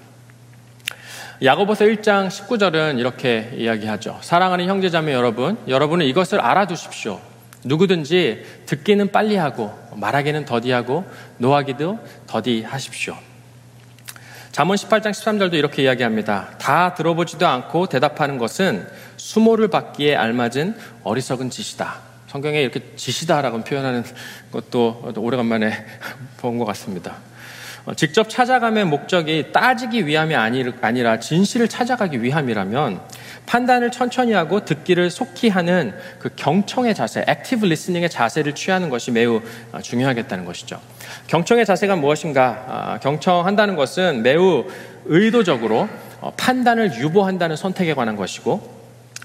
[1.42, 4.18] 야고보서 1장 19절은 이렇게 이야기하죠.
[4.20, 7.20] 사랑하는 형제자매 여러분, 여러분은 이것을 알아두십시오.
[7.64, 11.04] 누구든지 듣기는 빨리 하고 말하기는 더디하고
[11.38, 13.31] 노하기도 더디하십시오.
[14.52, 16.50] 잠언 18장 13절도 이렇게 이야기합니다.
[16.58, 18.86] 다 들어보지도 않고 대답하는 것은
[19.16, 21.94] 수모를 받기에 알맞은 어리석은 짓이다.
[22.28, 24.04] 성경에 이렇게 짓이다라고 표현하는
[24.52, 25.72] 것도 오래간만에
[26.36, 27.14] 본 것 같습니다.
[27.86, 33.00] 어, 직접 찾아가면 목적이 따지기 위함이 아니라 진실을 찾아가기 위함이라면
[33.52, 39.42] 판단을 천천히 하고 듣기를 속히 하는 그 경청의 자세, active listening의 자세를 취하는 것이 매우
[39.72, 40.80] 어, 중요하겠다는 것이죠.
[41.26, 42.64] 경청의 자세가 무엇인가?
[42.66, 44.64] 아, 경청한다는 것은 매우
[45.04, 45.86] 의도적으로
[46.22, 48.81] 어, 판단을 유보한다는 선택에 관한 것이고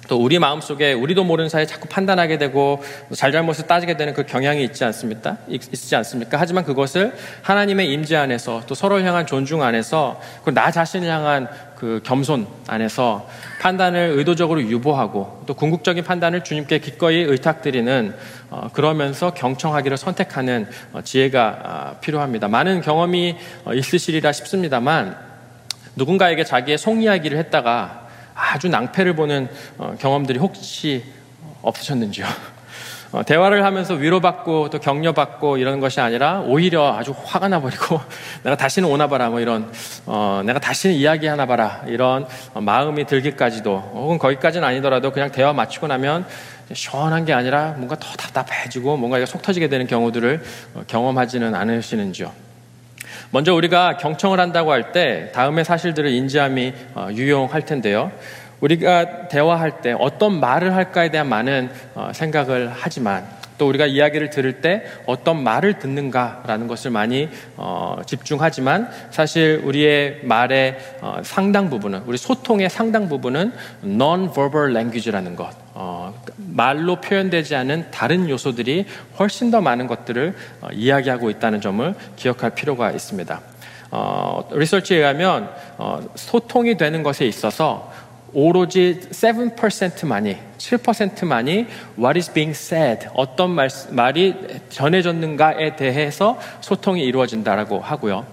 [0.07, 4.83] 또 우리 마음속에 우리도 모르는 사이에 자꾸 판단하게 되고 잘잘못을 따지게 되는 그 경향이 있지
[4.85, 5.37] 않습니까?
[5.47, 6.37] 있지 않습니까?
[6.39, 10.19] 하지만 그것을 하나님의 임재 안에서 또 서로를 향한 존중 안에서
[10.53, 13.29] 나 자신을 향한 그 겸손 안에서
[13.61, 18.15] 판단을 의도적으로 유보하고 또 궁극적인 판단을 주님께 기꺼이 의탁드리는
[18.49, 22.47] 어, 그러면서 경청하기를 선택하는 어, 지혜가 어, 필요합니다.
[22.47, 25.17] 많은 경험이 어, 있으시리라 싶습니다만
[25.95, 28.06] 누군가에게 자기의 속 이야기를 했다가
[28.37, 31.03] 아주 낭패를 보는 어, 경험들이 혹시
[31.63, 32.25] 없으셨는지요?
[33.11, 37.99] 어, 대화를 하면서 위로받고 또 격려받고 이런 것이 아니라 오히려 아주 화가 나버리고
[38.43, 39.71] 내가 다시는 오나 봐라 뭐 이런
[40.05, 46.25] 어, 내가 다시는 이야기하나 봐라 이런 마음이 들기까지도 혹은 거기까지는 아니더라도 그냥 대화 마치고 나면
[46.73, 50.43] 시원한 게 아니라 뭔가 더 답답해지고 뭔가 속 터지게 되는 경우들을
[50.87, 52.46] 경험하지는 않으시는지요?
[53.31, 58.11] 먼저 우리가 경청을 한다고 할 때 다음의 사실들을 인지함이 어, 유용할 텐데요.
[58.61, 63.25] 우리가 대화할 때 어떤 말을 할까에 대한 많은 어, 생각을 하지만
[63.57, 70.77] 또 우리가 이야기를 들을 때 어떤 말을 듣는가라는 것을 많이 어, 집중하지만 사실 우리의 말의
[71.01, 73.51] 어, 상당 부분은 우리 소통의 상당 부분은
[73.83, 78.85] non-verbal language라는 것 어, 말로 표현되지 않은 다른 요소들이
[79.19, 83.41] 훨씬 더 많은 것들을 어, 이야기하고 있다는 점을 기억할 필요가 있습니다.
[83.89, 87.91] 어, 리서치에 의하면 어, 소통이 되는 것에 있어서
[88.39, 91.65] 오로지 7%만이 7%만이
[91.97, 94.35] what is being said 어떤 말, 말이
[94.69, 98.27] 전해졌는가에 대해서 소통이 이루어진다라고 하고요.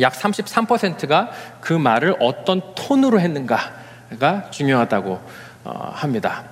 [0.00, 1.30] 약 33%가
[1.60, 5.20] 그 말을 어떤 톤으로 했는가가 중요하다고
[5.64, 6.44] 어, 합니다.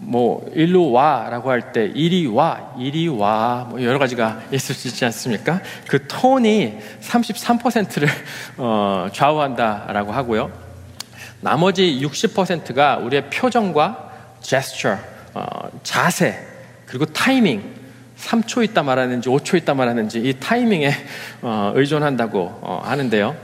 [0.00, 5.04] 뭐 일로 와라고 할 때 이리 와, 이리 와, 뭐 여러 가지가 있을 수 있지
[5.04, 5.60] 않습니까?
[5.86, 8.08] 그 톤이 33%를
[8.56, 10.65] 어, 좌우한다라고 하고요.
[11.46, 14.98] 나머지 60%가 우리의 표정과 제스처,
[15.32, 15.44] 어,
[15.84, 16.36] 자세,
[16.86, 17.62] 그리고 타이밍,
[18.18, 20.90] 3초 있다 말하는지 5초 있다 말하는지 이 타이밍에
[21.42, 23.36] 어, 의존한다고 어, 하는데요.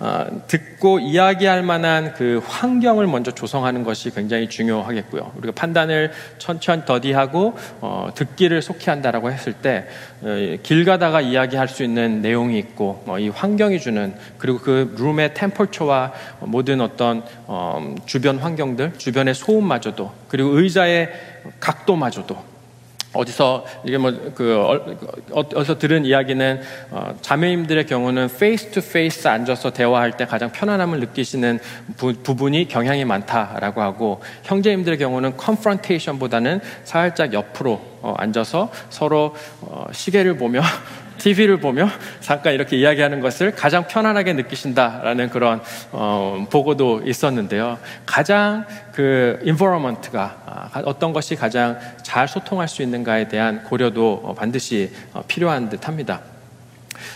[0.00, 5.32] 어, 듣고 이야기할 만한 그 환경을 먼저 조성하는 것이 굉장히 중요하겠고요.
[5.36, 12.22] 우리가 판단을 천천히 더디하고 어, 듣기를 속히 한다라고 했을 때길 어, 가다가 이야기할 수 있는
[12.22, 18.98] 내용이 있고 어, 이 환경이 주는 그리고 그 룸의 템퍼처와 모든 어떤 어, 주변 환경들,
[18.98, 21.08] 주변의 소음마저도 그리고 의자의
[21.58, 22.47] 각도마저도
[23.12, 30.16] 어디서 이게 뭐그 어, 어디서 들은 이야기는 어, 자매님들의 경우는 face to face 앉아서 대화할
[30.16, 31.58] 때 가장 편안함을 느끼시는
[31.96, 40.36] 부, 분이 경향이 많다라고 하고 형제님들의 경우는 confrontation보다는 살짝 옆으로 어, 앉아서 서로 어, 시계를
[40.36, 40.60] 보며
[41.18, 41.88] TV를 보며
[42.20, 45.60] 잠깐 이렇게 이야기하는 것을 가장 편안하게 느끼신다라는 그런
[45.92, 47.78] 어, 보고도 있었는데요.
[48.06, 54.90] 가장 그 environment가 아, 어떤 것이 가장 잘 소통할 수 있는가에 대한 고려도 어, 반드시
[55.12, 56.20] 어, 필요한 듯합니다.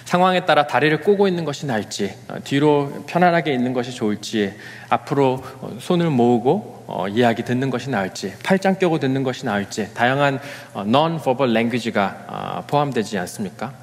[0.04, 4.54] 상황에 따라 다리를 꼬고 있는 것이 나을지, 어, 뒤로 편안하게 있는 것이 좋을지,
[4.88, 5.42] 앞으로
[5.78, 10.40] 손을 모으고 어, 이야기 듣는 것이 나을지, 팔짱 껴고 듣는 것이 나을지, 다양한
[10.74, 13.82] 어, non-verbal language가 어, 포함되지 않습니까?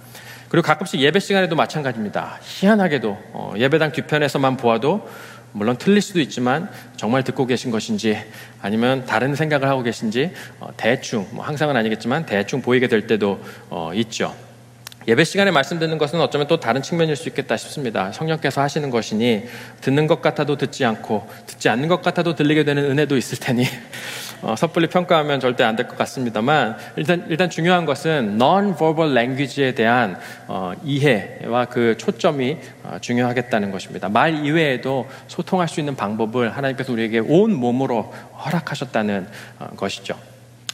[0.49, 2.39] 그리고 가끔씩 예배 시간에도 마찬가지입니다.
[2.41, 5.07] 희한하게도 어, 예배당 뒤편에서만 보아도
[5.51, 8.17] 물론 틀릴 수도 있지만 정말 듣고 계신 것인지
[8.61, 13.91] 아니면 다른 생각을 하고 계신지 어, 대충 뭐 항상은 아니겠지만 대충 보이게 될 때도 어,
[13.93, 14.35] 있죠.
[15.07, 18.11] 예배 시간에 말씀 듣는 것은 어쩌면 또 다른 측면일 수 있겠다 싶습니다.
[18.11, 19.45] 성령께서 하시는 것이니
[19.81, 23.65] 듣는 것 같아도 듣지 않고 듣지 않는 것 같아도 들리게 되는 은혜도 있을 테니
[24.41, 30.17] 어, 섣불리 평가하면 절대 안 될 것 같습니다만 일단 일단 중요한 것은 non-verbal language에 대한
[30.47, 34.09] 어, 이해와 그 초점이 어, 중요하겠다는 것입니다.
[34.09, 38.13] 말 이외에도 소통할 수 있는 방법을 하나님께서 우리에게 온 몸으로
[38.45, 39.27] 허락하셨다는
[39.59, 40.15] 어, 것이죠.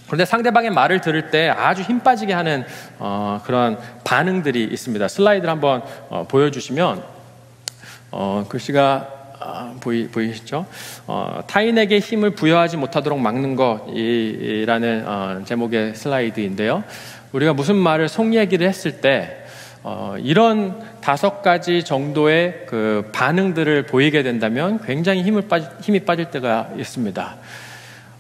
[0.06, 2.64] 그런데 상대방의 말을 들을 때 아주 힘 빠지게 하는
[3.00, 5.08] 어, 그런 반응들이 있습니다.
[5.08, 7.04] 슬라이드를 한번 어, 보여주시면
[8.12, 9.15] 어, 글씨가 아,
[9.80, 10.66] 보이, 보이시죠?
[11.08, 16.84] 어, 타인에게 힘을 부여하지 못하도록 막는 것이라는 어, 제목의 슬라이드인데요.
[17.32, 19.42] 우리가 무슨 말을 속 얘기를 했을 때
[19.84, 26.72] 어, 이런 다섯 가지 정도의 그 반응들을 보이게 된다면 굉장히 힘을 빠지, 힘이 빠질 때가
[26.78, 27.36] 있습니다.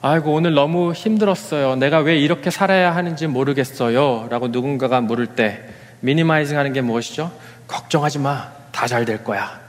[0.03, 1.77] 아이고, 오늘 너무 힘들었어요.
[1.77, 4.27] 내가 왜 이렇게 살아야 하는지 모르겠어요.
[4.29, 5.63] 라고 누군가가 물을 때,
[6.01, 7.31] 미니마이징 하는 게 무엇이죠?
[7.67, 8.51] 걱정하지 마.
[8.71, 9.64] 다 잘 될 거야.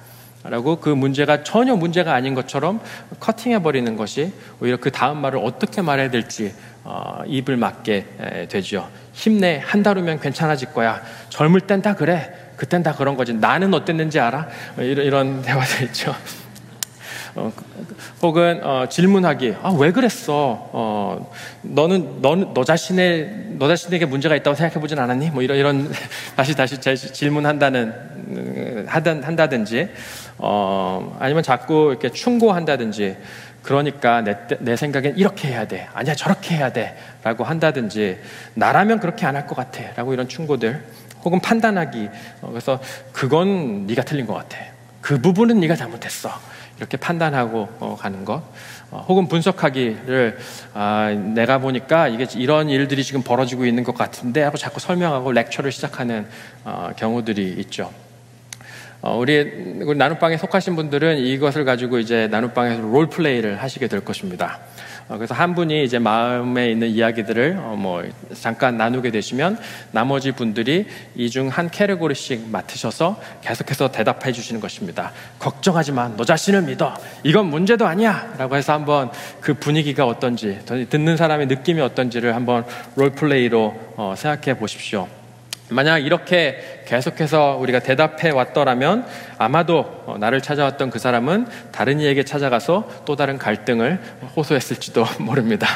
[0.50, 2.80] 라고 그 문제가 전혀 문제가 아닌 것처럼
[3.20, 6.54] 커팅해 버리는 것이 오히려 그 다음 말을 어떻게 말해야 될지
[6.84, 8.88] 어, 입을 맞게 되죠.
[9.12, 11.00] 힘내 한 달 후면 괜찮아질 거야.
[11.30, 12.32] 젊을 땐 다 그래.
[12.56, 13.34] 그땐 다 그런 거지.
[13.34, 14.48] 나는 어땠는지 알아?
[14.78, 16.14] 이런, 이런 대화들 있죠.
[17.36, 17.52] 어,
[18.22, 19.56] 혹은 어, 질문하기.
[19.62, 20.32] 아, 왜 그랬어?
[20.72, 21.30] 어,
[21.62, 25.30] 너는 너는 너 자신의 너 자신에게 문제가 있다고 생각해 보진 않았니?
[25.30, 25.92] 뭐 이런 이런
[26.36, 27.92] 다시 다시 질문한다는
[28.28, 29.88] 음, 하든 한다든지
[30.38, 33.16] 어, 아니면 자꾸 이렇게 충고한다든지
[33.62, 35.88] 그러니까 내, 내 생각엔 이렇게 해야 돼.
[35.92, 36.96] 아니야, 저렇게 해야 돼.
[37.24, 38.16] 라고 한다든지,
[38.54, 39.80] 나라면 그렇게 안 할 것 같아.
[39.96, 40.80] 라고 이런 충고들.
[41.24, 42.08] 혹은 판단하기.
[42.42, 42.78] 어, 그래서
[43.12, 44.56] 그건 네가 틀린 것 같아.
[45.00, 46.30] 그 부분은 네가 잘못했어.
[46.78, 48.42] 이렇게 판단하고 어, 가는 것.
[48.90, 50.38] 어, 혹은 분석하기를
[50.74, 55.72] 아, 내가 보니까 이게 이런 일들이 지금 벌어지고 있는 것 같은데 하고 자꾸 설명하고 렉처를
[55.72, 56.26] 시작하는
[56.64, 57.90] 어, 경우들이 있죠.
[59.02, 59.40] 어, 우리,
[59.82, 64.58] 우리 나눔방에 속하신 분들은 이것을 가지고 이제 나눔방에서 롤플레이를 하시게 될 것입니다.
[65.08, 68.02] 어, 그래서 한 분이 이제 마음에 있는 이야기들을 어, 뭐
[68.34, 69.58] 잠깐 나누게 되시면
[69.92, 75.12] 나머지 분들이 이 중 한 캐리고리씩 맡으셔서 계속해서 대답해 주시는 것입니다.
[75.38, 76.08] 걱정하지 마.
[76.16, 76.94] 너 자신을 믿어.
[77.22, 78.34] 이건 문제도 아니야.
[78.36, 80.58] 라고 해서 한번 그 분위기가 어떤지,
[80.90, 82.64] 듣는 사람의 느낌이 어떤지를 한번
[82.96, 85.06] 롤플레이로 어, 생각해 보십시오.
[85.68, 89.06] 만약 이렇게 계속해서 우리가 대답해 왔더라면
[89.38, 93.98] 아마도 어, 나를 찾아왔던 그 사람은 다른 이에게 찾아가서 또 다른 갈등을
[94.36, 95.66] 호소했을지도 모릅니다.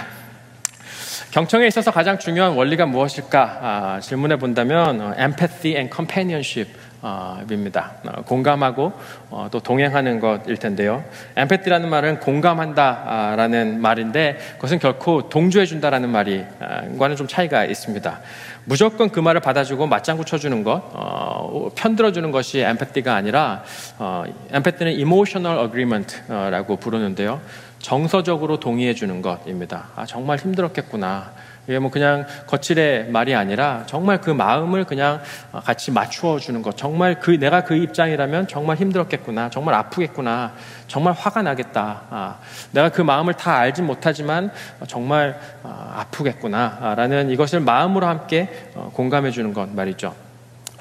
[1.33, 7.93] 경청에 있어서 가장 중요한 원리가 무엇일까 아, 질문해 본다면 어, empathy and companionship 어, 입니다.
[8.05, 8.93] 어, 공감하고
[9.31, 11.05] 어, 또 동행하는 것일 텐데요.
[11.39, 18.21] empathy라는 말은 공감한다라는 말인데 그것은 결코 동조해 준다라는 말이과는 좀 차이가 있습니다.
[18.65, 23.65] 무조건 그 말을 받아주고 맞장구 쳐주는 것, 어, 편들어주는 것이 empathy가 아니라
[23.99, 27.41] 어, empathy는 emotional agreement라고 부르는데요.
[27.79, 29.89] 정서적으로 동의해주는 것입니다.
[29.97, 31.33] 아, 정말 힘들었겠구나.
[31.71, 35.23] 이게 뭐 그냥 거칠의 말이 아니라 정말 그 마음을 그냥
[35.65, 36.77] 같이 맞추어 주는 것.
[36.77, 39.51] 정말 그 내가 그 입장이라면 정말 힘들었겠구나.
[39.51, 40.53] 정말 아프겠구나.
[40.89, 42.03] 정말 화가 나겠다.
[42.11, 42.39] 아,
[42.73, 44.51] 내가 그 마음을 다 알진 못하지만
[44.89, 50.30] 정말 아, 아프겠구나 라는 이것을 마음으로 함께 어, 공감해 주는 것 말이죠.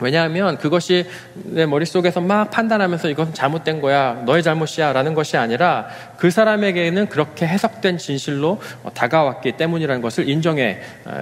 [0.02, 5.88] 왜냐하면 그것이 내 머릿속에서 막 판단하면서 이것은 잘못된 거야, 너의 잘못이야 라는 것이 아니라
[6.18, 8.62] 그 사람에게는 그렇게 해석된 진실로
[8.94, 10.80] 다가왔기 때문이라는 것을 인정해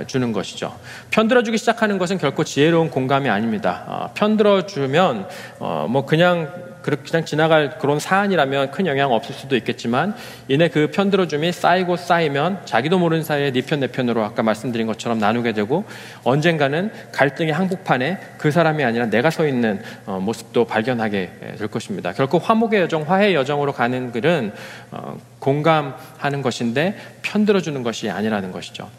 [0.08, 0.76] 주는 것이죠.
[1.12, 3.84] 편들어주기 시작하는 것은 결코 지혜로운 공감이 아닙니다.
[3.88, 5.28] 어, 편들어주면
[5.60, 10.16] 어, 뭐 그냥 그렇게 그냥 지나갈 그런 사안이라면 큰 영향 없을 수도 있겠지만
[10.48, 15.20] 이내 그 편들어줌이 쌓이고 쌓이면 자기도 모르는 사이에 네 편 내 편으로 아까 말씀드린 것처럼
[15.20, 15.84] 나누게 되고
[16.24, 22.14] 언젠가는 갈등의 항복판에 그 사람이 아니라 내가 서 있는 어, 모습도 발견하게 될 것입니다.
[22.14, 24.54] 결코 화목의 여정, 화해의 여정으로 가는 글은
[24.92, 28.90] 어, 공감하는 것인데 편들어주는 것이 아니라는 것이죠.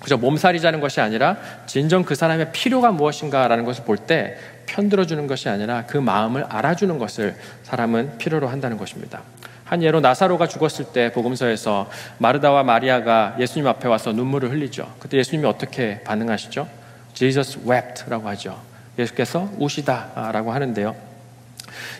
[0.00, 4.36] 그저 몸살이자는 것이 아니라 진정 그 사람의 필요가 무엇인가라는 것을 볼 때
[4.66, 9.22] 편들어주는 것이 아니라 그 마음을 알아주는 것을 사람은 필요로 한다는 것입니다.
[9.64, 14.94] 한 예로 나사로가 죽었을 때 복음서에서 마르다와 마리아가 예수님 앞에 와서 눈물을 흘리죠.
[15.00, 16.68] 그때 예수님이 어떻게 반응하시죠?
[17.14, 18.60] Jesus wept라고 하죠.
[18.98, 21.15] 예수께서 우시다라고 하는데요.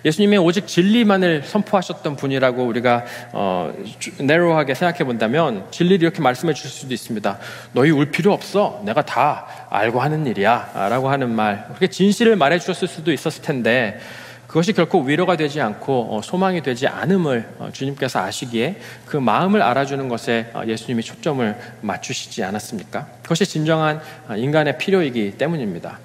[0.05, 3.73] 예수님이 오직 진리만을 선포하셨던 분이라고 우리가 어,
[4.19, 7.39] 내로하게 생각해 본다면 진리를 이렇게 말씀해 주실 수도 있습니다.
[7.73, 8.83] 너희 울 필요 없어.
[8.85, 10.73] 내가 다 알고 하는 일이야.
[10.91, 11.65] 라고 하는 말.
[11.69, 14.01] 그렇게 진실을 말해 주셨을 수도 있었을 텐데
[14.47, 20.09] 그것이 결코 위로가 되지 않고 어, 소망이 되지 않음을 어, 주님께서 아시기에 그 마음을 알아주는
[20.09, 23.07] 것에 어, 예수님이 초점을 맞추시지 않았습니까?
[23.23, 24.01] 그것이 진정한
[24.35, 25.99] 인간의 필요이기 때문입니다.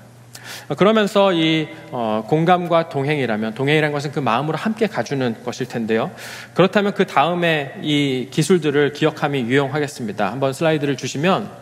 [0.78, 6.12] 그러면서 이 어, 공감과 동행이라면 동행이라는 것은 그 마음으로 함께 가주는 것일 텐데요.
[6.54, 10.32] 그렇다면 그 다음에 이 기술들을 기억함이 유용하겠습니다.
[10.32, 11.61] 한번 슬라이드를 주시면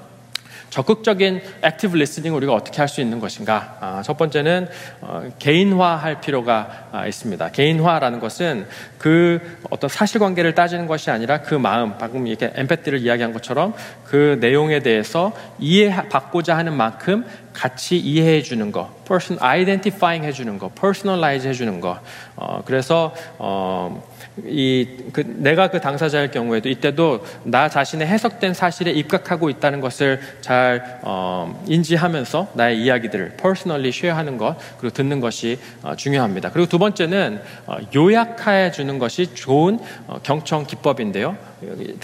[0.70, 3.78] 적극적인 active listening을 우리가 어떻게 할 수 있는 것인가?
[3.80, 4.68] 아, 첫 번째는
[5.02, 7.52] 어, 개인화할 필요가 아, 있습니다.
[7.52, 8.68] 개인화라는 것은
[8.98, 9.40] 그
[9.70, 13.74] 어떤 사실관계를 따지는 것이 아니라 그 마음, 방금 이렇게 엠패티를 이야기한 것처럼
[14.06, 20.70] 그 내용에 대해서 이해받고자 하는 만큼 같이 이해해 주는 거, person identifying 해 주는 거,
[20.70, 22.00] personalize 해 주는 거.
[22.36, 24.02] 어, 그래서 어,
[24.46, 31.00] 이 그 내가 그 당사자일 경우에도 이때도 나 자신의 해석된 사실에 입각하고 있다는 것을 잘
[31.04, 36.52] 어, 인지하면서 나의 이야기들을 personally 쉐어하는 것 그리고 듣는 것이 어, 중요합니다.
[36.52, 41.38] 그리고 두 번째는 어, 요약해 주는 것이 좋은 어, 경청 기법인데요.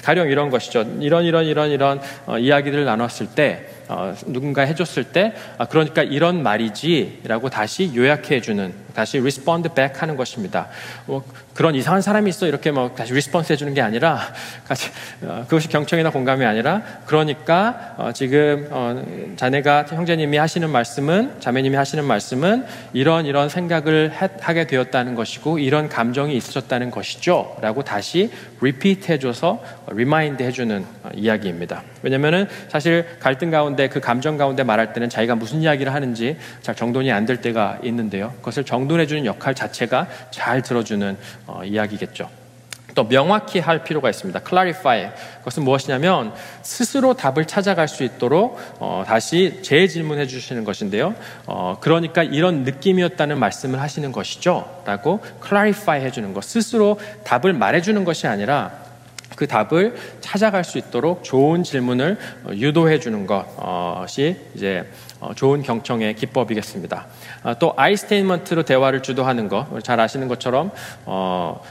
[0.04, 0.86] 가령 이런 것이죠.
[1.00, 6.42] 이런 이런 이런 이런 어, 이야기들을 나눴을 때 어, 누군가 해줬을 때 아, 그러니까 이런
[6.44, 10.68] 말이지라고 다시 요약해 주는 다시 respond back 하는 것입니다.
[11.06, 11.24] 뭐
[11.54, 14.20] 그런 이상한 사람이 있어 이렇게 뭐 다시 response 해주는 게 아니라
[14.68, 14.90] 같이
[15.22, 19.04] 어, 그것이 경청이나 공감이 아니라 그러니까 어, 지금 어,
[19.36, 25.90] 자네가 형제님이 하시는 말씀은 자매님이 하시는 말씀은 이런 이런 생각을 해, 하게 되었다는 것이고 이런
[25.90, 31.84] 감정이 있으셨다는 것이죠라고 다시 repeat 해줘서 remind 해주는 어, 이야기입니다.
[32.02, 37.12] 왜냐면은 사실 갈등 가운데 그 감정 가운데 말할 때는 자기가 무슨 이야기를 하는지 잘 정돈이
[37.12, 38.34] 안 될 때가 있는데요.
[38.38, 41.18] 그것을 정돈해 주는 역할 자체가 잘 들어주는
[41.48, 42.30] 어, 이야기겠죠.
[42.94, 44.40] 또 명확히 할 필요가 있습니다.
[44.48, 45.12] clarify.
[45.40, 51.14] 그것은 무엇이냐면 스스로 답을 찾아갈 수 있도록 어, 다시 재질문해 주시는 것인데요.
[51.46, 54.82] 어, 그러니까 이런 느낌이었다는 말씀을 하시는 것이죠.
[54.86, 56.44] 라고 clarify 해주는 것.
[56.46, 58.85] 스스로 답을 말해주는 것이 아니라
[59.36, 64.86] 그 답을 찾아갈 수 있도록 좋은 질문을 어, 유도해 주는 것이 이제
[65.20, 67.06] 어, 좋은 경청의 기법이겠습니다.
[67.44, 70.72] 아, 또 아이스테인먼트로 대화를 주도하는 것, 잘 아시는 것처럼
[71.06, 71.62] 어,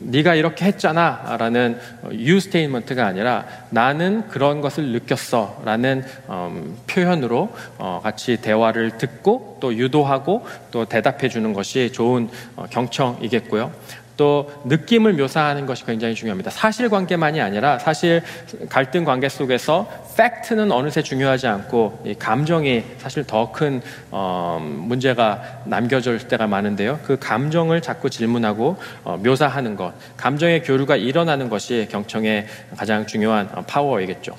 [0.00, 1.78] 네가 이렇게 했잖아 라는
[2.10, 10.44] 유스테인먼트가 아니라 나는 그런 것을 느꼈어 라는 음, 표현으로 어, 같이 대화를 듣고 또 유도하고
[10.70, 13.72] 또 대답해 주는 것이 좋은 어, 경청이겠고요.
[14.16, 16.50] 또 느낌을 묘사하는 것이 굉장히 중요합니다.
[16.50, 18.22] 사실 관계만이 아니라 사실
[18.68, 27.00] 갈등 관계 속에서 팩트는 어느새 중요하지 않고 감정이 사실 더큰 어, 문제가 남겨질 때가 많은데요.
[27.04, 32.46] 그 감정을 자꾸 질문하고 어, 묘사하는 것, 감정의 교류가 일어나는 것이 경청의
[32.76, 34.36] 가장 중요한 어, 파워이겠죠.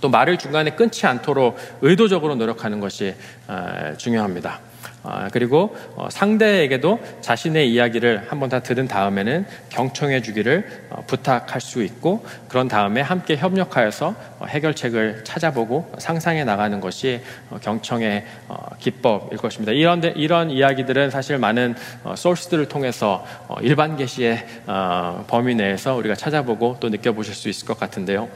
[0.00, 3.14] 또 말을 중간에 끊지 않도록 의도적으로 노력하는 것이
[3.98, 4.58] 중요합니다.
[5.04, 11.82] 아, 그리고 어, 상대에게도 자신의 이야기를 한번 다 들은 다음에는 경청해 주기를 어, 부탁할 수
[11.82, 17.20] 있고 그런 다음에 함께 협력하여서 어, 해결책을 찾아보고 상상해 나가는 것이
[17.62, 18.24] 경청의
[18.78, 19.72] 기법일 것입니다.
[19.72, 21.74] 이런 이런 이야기들은 사실 많은
[22.16, 23.24] 소스들을 통해서
[23.60, 24.44] 일반 계시의
[25.26, 28.28] 범위 내에서 우리가 찾아보고 또 느껴보실 수 있을 것 같은데요.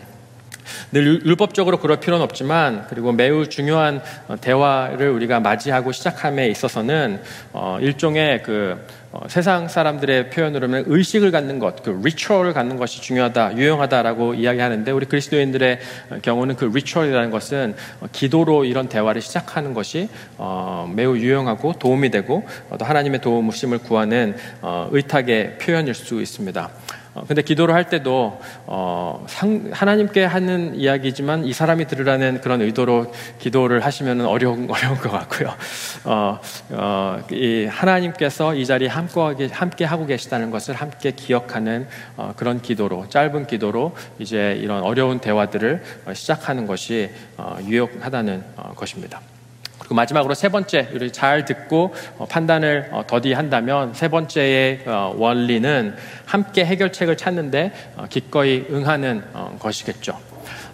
[0.93, 7.21] 늘 율법적으로 그럴 필요는 없지만 그리고 매우 중요한 어, 대화를 우리가 맞이하고 시작함에 있어서는
[7.53, 13.57] 어, 일종의 그 어, 세상 사람들의 표현으로는 의식을 갖는 것, 그 리추얼을 갖는 것이 중요하다,
[13.57, 15.79] 유용하다라고 이야기하는데 우리 그리스도인들의
[16.23, 17.75] 경우는 그 리추얼이라는 것은
[18.13, 20.09] 기도로 이런 대화를 시작하는 것이
[20.95, 22.47] 매우 유용하고 도움이 되고
[22.79, 26.71] 또 하나님의 도움심을 구하는 의탁의 표현일 수 있습니다.
[27.17, 33.11] 어, 근데 기도를 할 때도 어, 상, 하나님께 하는 이야기지만 이 사람이 들으라는 그런 의도로
[33.39, 35.55] 기도를 하시면 어려운 어려운 것 같고요.
[36.05, 36.39] 어,
[36.71, 43.09] 어, 이 하나님께서 이 자리에 함께, 함께 하고 계시다는 것을 함께 기억하는 어, 그런 기도로
[43.09, 49.21] 짧은 기도로 이제 이런 어려운 대화들을 시작하는 것이 어, 유용하다는 어, 것입니다.
[49.87, 55.95] 그리고 마지막으로 세 번째, 잘 듣고 어, 판단을 어, 더디 한다면 세 번째의 어, 원리는
[56.25, 57.73] 함께 해결책을 찾는데
[58.11, 59.23] 기꺼이 응하는
[59.61, 60.19] 것이겠죠.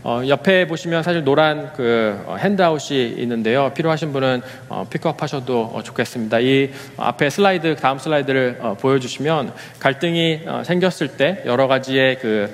[0.04, 3.70] 어, 옆에 보시면 사실 노란 그 핸드아웃이 있는데요.
[3.74, 6.40] 필요하신 분은 어, 픽업하셔도 어, 좋겠습니다.
[6.40, 12.52] 이 앞에 슬라이드 다음 슬라이드를 보여주시면 갈등이 생겼을 때 여러 가지의 그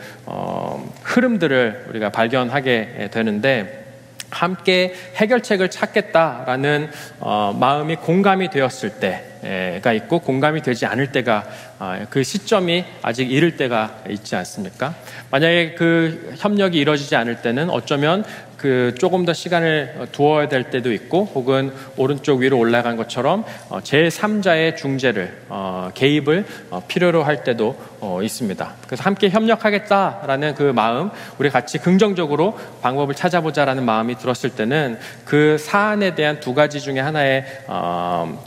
[1.05, 3.88] 흐름들을 우리가 발견하게 되는데
[4.31, 11.45] 함께 해결책을 찾겠다라는 어, 마음이 공감이 되었을 때가 있고 공감이 되지 않을 때가
[11.79, 14.95] 어, 그 시점이 아직 이를 때가 있지 않습니까?
[15.31, 18.25] 만약에 그 협력이 이루어지지 않을 때는 어쩌면
[18.59, 24.77] 그 조금 더 시간을 두어야 될 때도 있고 혹은 오른쪽 위로 올라간 것처럼 어, 제3자의
[24.77, 27.77] 중재를 어, 개입을 어, 필요로 할 때도
[28.23, 28.73] 있습니다.
[28.87, 36.15] 그래서 함께 협력하겠다라는 그 마음, 우리 같이 긍정적으로 방법을 찾아보자라는 마음이 들었을 때는 그 사안에
[36.15, 37.45] 대한 두 가지 중에 하나의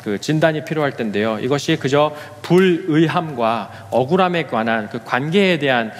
[0.03, 1.39] 그 진단이 필요할 텐데요.
[1.39, 5.91] 이것이 그저 불의함과 억울함에 관한 그 관계에 대한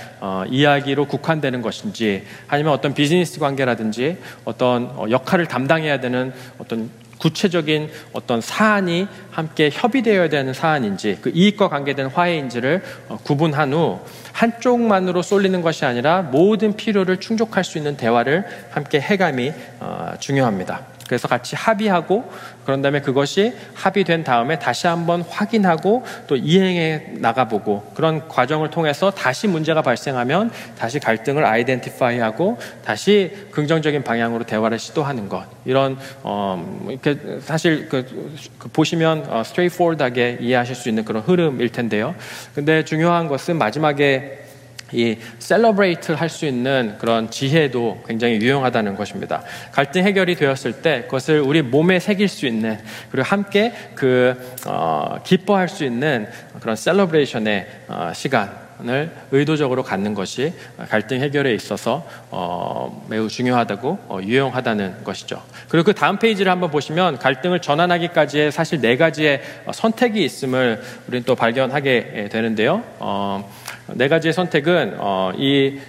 [0.49, 6.89] 이야기로 국한되는 것인지 아니면 어떤 비즈니스 관계라든지 어떤 어, 역할을 담당해야 되는 어떤
[7.22, 13.99] 구체적인 어떤 사안이 함께 협의되어야 되는 사안인지 그 이익과 관계된 화해인지를 어, 구분한 후
[14.34, 20.88] 한쪽만으로 쏠리는 것이 아니라 모든 필요를 충족할 수 있는 대화를 함께 해감이 어, 중요합니다.
[21.07, 22.32] 그래서 같이 합의하고
[22.66, 29.47] 그런 다음에 그것이 합의된 다음에 다시 한번 확인하고 또 이행해 나가보고 그런 과정을 통해서 다시
[29.47, 37.89] 문제가 발생하면 다시 갈등을 아이덴티파이하고 다시 긍정적인 방향으로 대화를 시도하는 것 이런 어 이렇게 사실
[37.89, 38.05] 그,
[38.57, 42.16] 그 보시면 어, 스트레이트포워드하게 이해하실 수 있는 그런 흐름일 텐데요.
[42.53, 44.51] 근데 중요한 것은 마지막에
[44.94, 49.44] 이 celebrate 할수 있는 그런 지혜도 굉장히 유용하다는 것입니다.
[49.72, 52.78] 갈등 해결이 되었을 때 그것을 우리 몸에 새길 수 있는
[53.12, 54.36] 그리고 함께 그
[54.66, 56.28] 어, 기뻐할 수 있는
[56.60, 60.54] 그런 celebration의 어, 시간을 의도적으로 갖는 것이
[60.89, 65.42] 갈등 해결에 있어서 어, 매우 중요하다고 어, 유용하다는 것이죠.
[65.70, 69.42] 그리고 그 다음 페이지를 한번 보시면 갈등을 전환하기까지의 사실 네 가지의
[69.74, 72.84] 선택이 있음을 우리는 또 발견하게 되는데요.
[73.92, 75.80] 어, 네 가지의 선택은 어, 이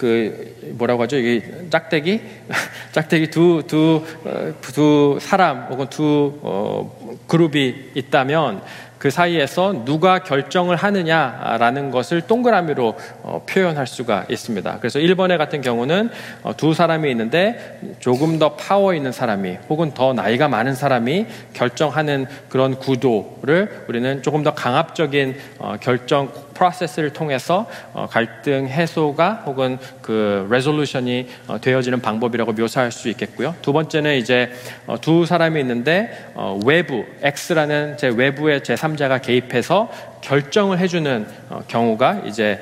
[0.00, 1.18] 그 뭐라고 하죠?
[1.18, 2.20] 이 짝대기
[2.92, 8.62] 짝대기 두두두 두, 어, 두 사람 혹은 두 어, 그룹이 있다면
[8.96, 14.78] 그 사이에서 누가 결정을 하느냐라는 것을 동그라미로 어, 표현할 수가 있습니다.
[14.78, 16.10] 그래서 1번에 같은 경우는
[16.42, 22.26] 어, 두 사람이 있는데 조금 더 파워 있는 사람이 혹은 더 나이가 많은 사람이 결정하는
[22.48, 26.30] 그런 구도를 우리는 조금 더 강압적인 어, 결정
[26.60, 33.54] 프로세스를 통해서 어, 갈등 해소가 혹은 그 레졸루션이 어, 되어지는 방법이라고 묘사할 수 있겠고요.
[33.62, 34.52] 두 번째는 이제
[34.86, 36.30] 어, 두 사람이 있는데
[36.66, 39.90] 외부 X라는 제 외부의 제 3자가 개입해서
[40.20, 41.26] 결정을 해주는
[41.68, 42.60] 경우가 이제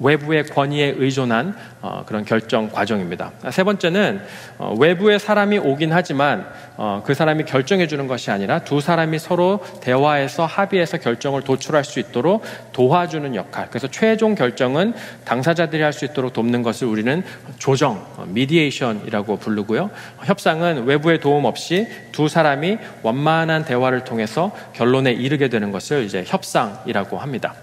[0.00, 3.32] 외부의 권위에 의존한 어, 그런 결정 과정입니다.
[3.50, 4.20] 세 번째는
[4.58, 9.64] 어, 외부의 사람이 오긴 하지만 어, 그 사람이 결정해 주는 것이 아니라 두 사람이 서로
[9.80, 13.68] 대화해서 합의해서 결정을 도출할 수 있도록 도와주는 역할.
[13.70, 14.92] 그래서 최종 결정은
[15.24, 17.22] 당사자들이 할 수 있도록 돕는 것을 우리는
[17.58, 19.90] 조정, 미디에이션이라고 부르고요.
[20.24, 27.18] 협상은 외부의 도움 없이 두 사람이 원만한 대화를 통해서 결론에 이르게 되는 것을 이제 협상이라고
[27.18, 27.54] 합니다.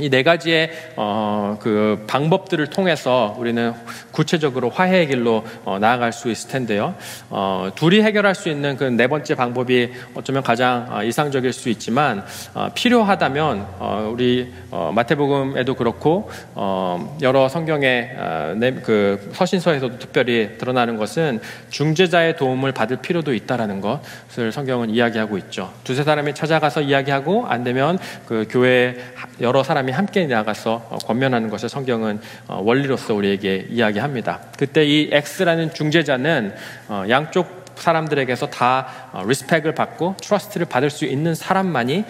[0.00, 3.72] 이 네 가지의 어, 그 방법들을 통해서 우리는
[4.10, 6.94] 구체적으로 화해의 길로 어, 나아갈 수 있을 텐데요.
[7.30, 12.24] 어, 둘이 해결할 수 있는 그 네 번째 방법이 어쩌면 가장 어, 이상적일 수 있지만
[12.54, 20.58] 어, 필요하다면 어, 우리 어, 마태복음에도 그렇고 어, 여러 성경의 어, 네, 그 서신서에서도 특별히
[20.58, 21.40] 드러나는 것은
[21.70, 25.72] 중재자의 도움을 받을 필요도 있다라는 것을 성경은 이야기하고 있죠.
[25.84, 28.96] 두세 사람이 찾아가서 이야기하고 안 되면 그 교회
[29.40, 34.40] 여러 사람이 함께 나가서 어, 권면하는 것을 성경은 어, 원리로서 우리에게 이야기합니다.
[34.58, 36.54] 그때 이 X라는 중재자는
[36.88, 38.86] 어, 양쪽 사람들에게서 다
[39.26, 42.04] 리스펙을 받고 트러스트를 받을 수 있는 사람만이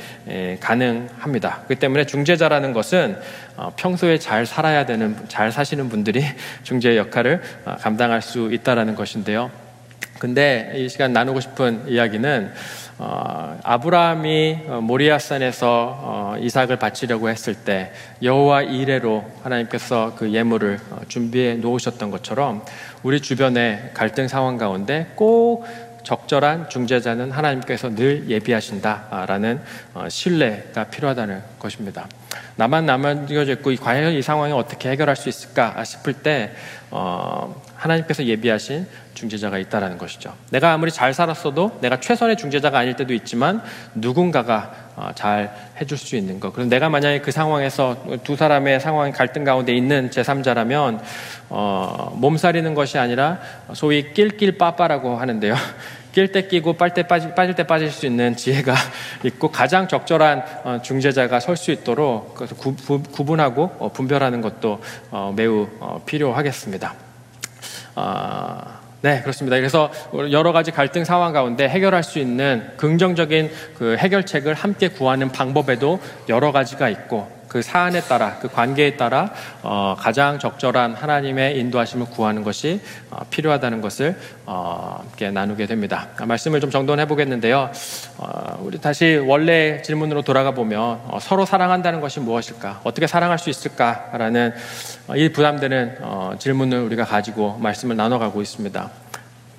[0.60, 1.62] 가능합니다.
[1.66, 3.18] 그 때문에 중재자라는 것은
[3.76, 6.22] 평소에 잘 살아야 되는 잘 사시는 분들이
[6.64, 7.40] 중재 역할을
[7.80, 9.50] 감당할 수 있다라는 것인데요.
[10.18, 12.52] 근데 이 시간 나누고 싶은 이야기는
[12.98, 17.92] 어, 아브라함이 어, 모리아산에서 어, 이삭을 바치려고 했을 때
[18.22, 22.64] 여호와 이레로 하나님께서 그 예물을 어, 준비해 놓으셨던 것처럼
[23.02, 25.66] 우리 주변의 갈등 상황 가운데 꼭
[26.04, 29.60] 적절한 중재자는 하나님께서 늘 예비하신다라는
[29.94, 32.06] 어, 신뢰가 필요하다는 것입니다.
[32.56, 36.52] 나만 남겨져 있고 과연 이 상황을 어떻게 해결할 수 있을까 싶을 때
[36.90, 40.34] 어, 하나님께서 예비하신 중재자가 있다라는 것이죠.
[40.50, 43.62] 내가 아무리 잘 살았어도 내가 최선의 중재자가 아닐 때도 있지만
[43.94, 46.52] 누군가가 어, 잘 해줄 수 있는 것.
[46.52, 51.00] 그럼 내가 만약에 그 상황에서 두 사람의 상황 갈등 가운데 있는 제3자라면
[51.48, 53.38] 어, 몸살이는 것이 아니라
[53.72, 55.54] 소위 낄낄 빠빠라고 하는데요.
[56.14, 58.72] 낄때 끼고 빨 때 빠질, 빠질 때 빠질 수 있는 지혜가
[59.24, 65.68] 있고 가장 적절한 어, 중재자가 설 수 있도록 구, 분하고 어, 분별하는 것도 어, 매우
[66.06, 66.94] 필요하겠습니다.
[67.96, 69.58] 아, 네, 그렇습니다.
[69.58, 69.90] 그래서
[70.30, 76.00] 여러 가지 갈등 상황 가운데 해결할 수 있는 긍정적인 그 해결책을 함께 구하는 방법에도
[76.30, 79.30] 여러 가지가 있고 그 사안에 따라 그 관계에 따라
[79.62, 82.80] 어, 가장 적절한 하나님의 인도하심을 구하는 것이
[83.12, 86.08] 어, 필요하다는 것을 어, 함께 나누게 됩니다.
[86.20, 87.70] 말씀을 좀 정돈해 보겠는데요.
[88.18, 92.80] 어, 우리 다시 원래 질문으로 돌아가 보면 어, 서로 사랑한다는 것이 무엇일까?
[92.82, 94.52] 어떻게 사랑할 수 있을까라는
[95.06, 95.98] 어, 이 부담되는
[96.40, 99.03] 질문을 우리가 가지고 말씀을 나눠가고 있습니다.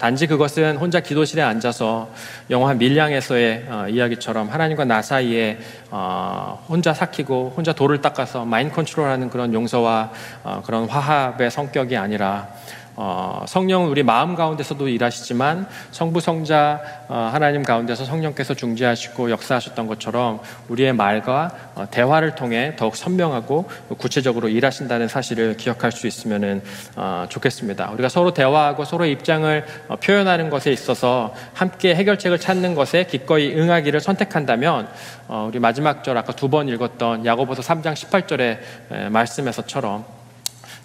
[0.06, 2.10] 단지 그것은 혼자 기도실에 앉아서
[2.52, 5.58] 영화 밀양에서의 어, 이야기처럼 하나님과 나 사이에
[5.90, 10.12] 어, 혼자 삭히고 혼자 돌을 닦아서 마인 컨트롤하는 그런 용서와
[10.44, 12.50] 어, 그런 화합의 성격이 아니라
[12.98, 20.40] 어, 성령은 우리 마음 가운데서도 일하시지만 성부 성자 어, 하나님 가운데서 성령께서 중재하시고 역사하셨던 것처럼
[20.70, 26.62] 우리의 말과 어, 대화를 통해 더욱 선명하고 구체적으로 일하신다는 사실을 기억할 수 있으면
[26.96, 27.92] 어, 좋겠습니다.
[27.92, 34.00] 우리가 서로 대화하고 서로 입장을 어, 표현하는 것에 있어서 함께 해결책을 찾는 것에 기꺼이 응하기를
[34.00, 34.88] 선택한다면
[35.28, 40.06] 어, 우리 마지막 절 아까 두 번 읽었던 야고보서 3장 18절의 말씀에서처럼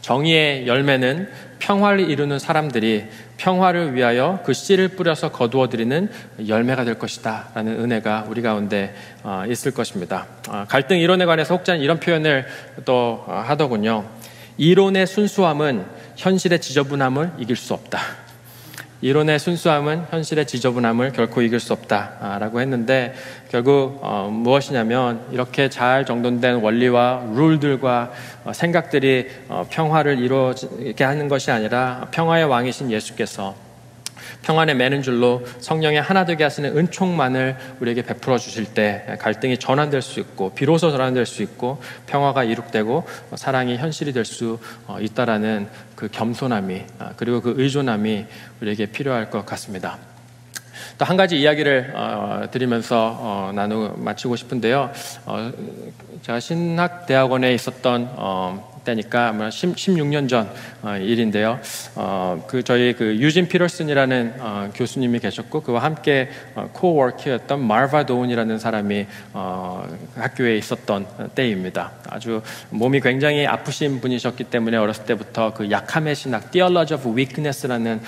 [0.01, 3.07] 정의의 열매는 평화를 이루는 사람들이
[3.37, 6.11] 평화를 위하여 그 씨를 뿌려서 거두어 드리는
[6.49, 7.51] 열매가 될 것이다.
[7.55, 10.27] 라는 은혜가 우리 가운데 어, 있을 것입니다.
[10.49, 12.47] 어, 갈등 이론에 관해서 혹자는 이런 표현을
[12.85, 14.05] 또 어, 하더군요.
[14.57, 15.87] 이론의 순수함은
[16.17, 18.01] 현실의 지저분함을 이길 수 없다.
[19.03, 23.15] 이론의 순수함은 현실의 지저분함을 결코 이길 수 없다라고 했는데
[23.51, 28.13] 결국 어, 무엇이냐면 이렇게 잘 정돈된 원리와 룰들과
[28.45, 33.70] 어, 생각들이 어, 평화를 이루게 하는 것이 아니라 평화의 왕이신 예수께서
[34.43, 40.21] 평안에 매는 줄로 성령의 하나 되게 하시는 은총만을 우리에게 베풀어 주실 때 갈등이 전환될 수
[40.21, 44.59] 있고 비로소 전환될 수 있고 평화가 이룩되고 사랑이 현실이 될 수
[45.01, 48.27] 있다라는 그 겸손함이 아, 그리고 그 의존함이
[48.61, 49.99] 우리에게 필요할 것 같습니다.
[50.99, 54.93] 또 한 가지 이야기를 어, 드리면서 어, 나누 마치고 싶은데요.
[55.27, 55.53] 어,
[56.23, 58.15] 제가 신학대학원에 있었던
[58.85, 60.49] 때니까 아마 16년 전
[60.83, 61.59] 어, 일인데요.
[61.97, 66.29] 어, 그 저희 그 유진 피터슨이라는 어, 교수님이 계셨고 그와 함께
[66.73, 69.07] 코워크였던 마르바 도운이라는 사람이
[70.15, 71.93] 학교에 있었던 때입니다.
[72.09, 78.01] 아주 몸이 굉장히 아프신 분이셨기 때문에 어렸을 때부터 그 약함의 신학, Theology of Weakness라는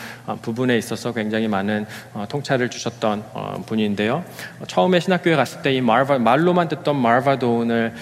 [0.42, 1.86] 부분에 있어서 굉장히 많은
[2.28, 3.24] 통찰을 주셨던
[3.66, 4.24] 분인데요.
[4.66, 7.94] 처음에 신학교에 갔을 때 이 마르바 말로만 듣던 마르바 도운을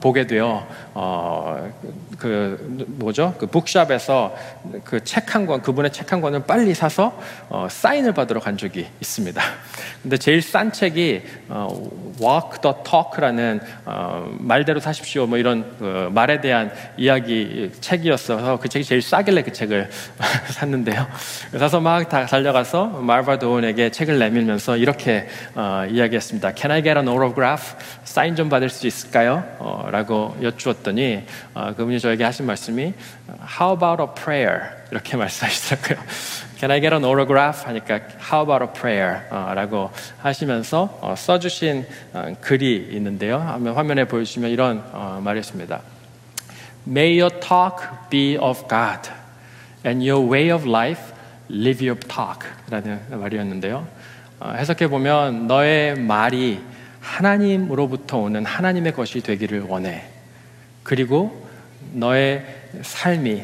[0.00, 0.66] 보게 되어
[1.44, 1.72] 어,
[2.18, 3.34] 그 뭐죠?
[3.38, 4.34] 그 북샵에서
[4.84, 7.18] 그 책 한 권, 그분의 책 한 권을 빨리 사서
[7.48, 9.42] 어, 사인을 받으러 간 적이 있습니다.
[10.02, 11.68] 근데 제일 싼 책이 어,
[12.20, 18.84] Walk the Talk라는 어, 말대로 사십시오 뭐 이런 그 말에 대한 이야기 책이었어서 그 책이
[18.84, 19.88] 제일 싸길래 그 책을
[20.50, 21.06] 샀는데요.
[21.58, 26.52] 사서 막 다 달려가서 말바 도온에게 책을 내밀면서 이렇게 어, 이야기했습니다.
[26.54, 27.74] Can I get an autograph?
[28.04, 29.42] 사인 좀 받을 수 있을까요?
[29.58, 31.24] 어, 라고 여쭈었더니
[31.54, 32.94] 어, 그분이 저에게 하신 말씀이
[33.60, 34.70] How about a prayer?
[34.90, 35.98] 이렇게 말씀하시더라고요.
[36.58, 37.64] Can I get an autograph?
[37.66, 39.22] 하니까 How about a prayer?
[39.30, 43.38] 어, 라고 하시면서 어, 써주신 어, 글이 있는데요.
[43.38, 45.80] 화면에 보여주시면 이런 어, 말이었습니다.
[46.86, 49.10] May your talk be of God
[49.84, 51.12] and your way of life
[51.50, 53.86] live your talk 라는 말이었는데요.
[54.40, 56.60] 어, 해석해 보면 너의 말이
[57.00, 60.11] 하나님으로부터 오는 하나님의 것이 되기를 원해.
[60.82, 61.46] 그리고
[61.92, 62.44] 너의
[62.82, 63.42] 삶이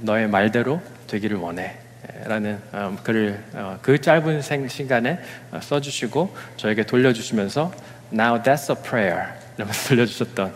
[0.00, 1.76] 너의 말대로 되기를 원해.
[2.24, 5.18] 라는 어, 글을 어, 그 짧은 시간에
[5.50, 7.72] 어, 써주시고 저에게 돌려주시면서
[8.12, 10.54] Now that's a prayer 이러면서 돌려주셨던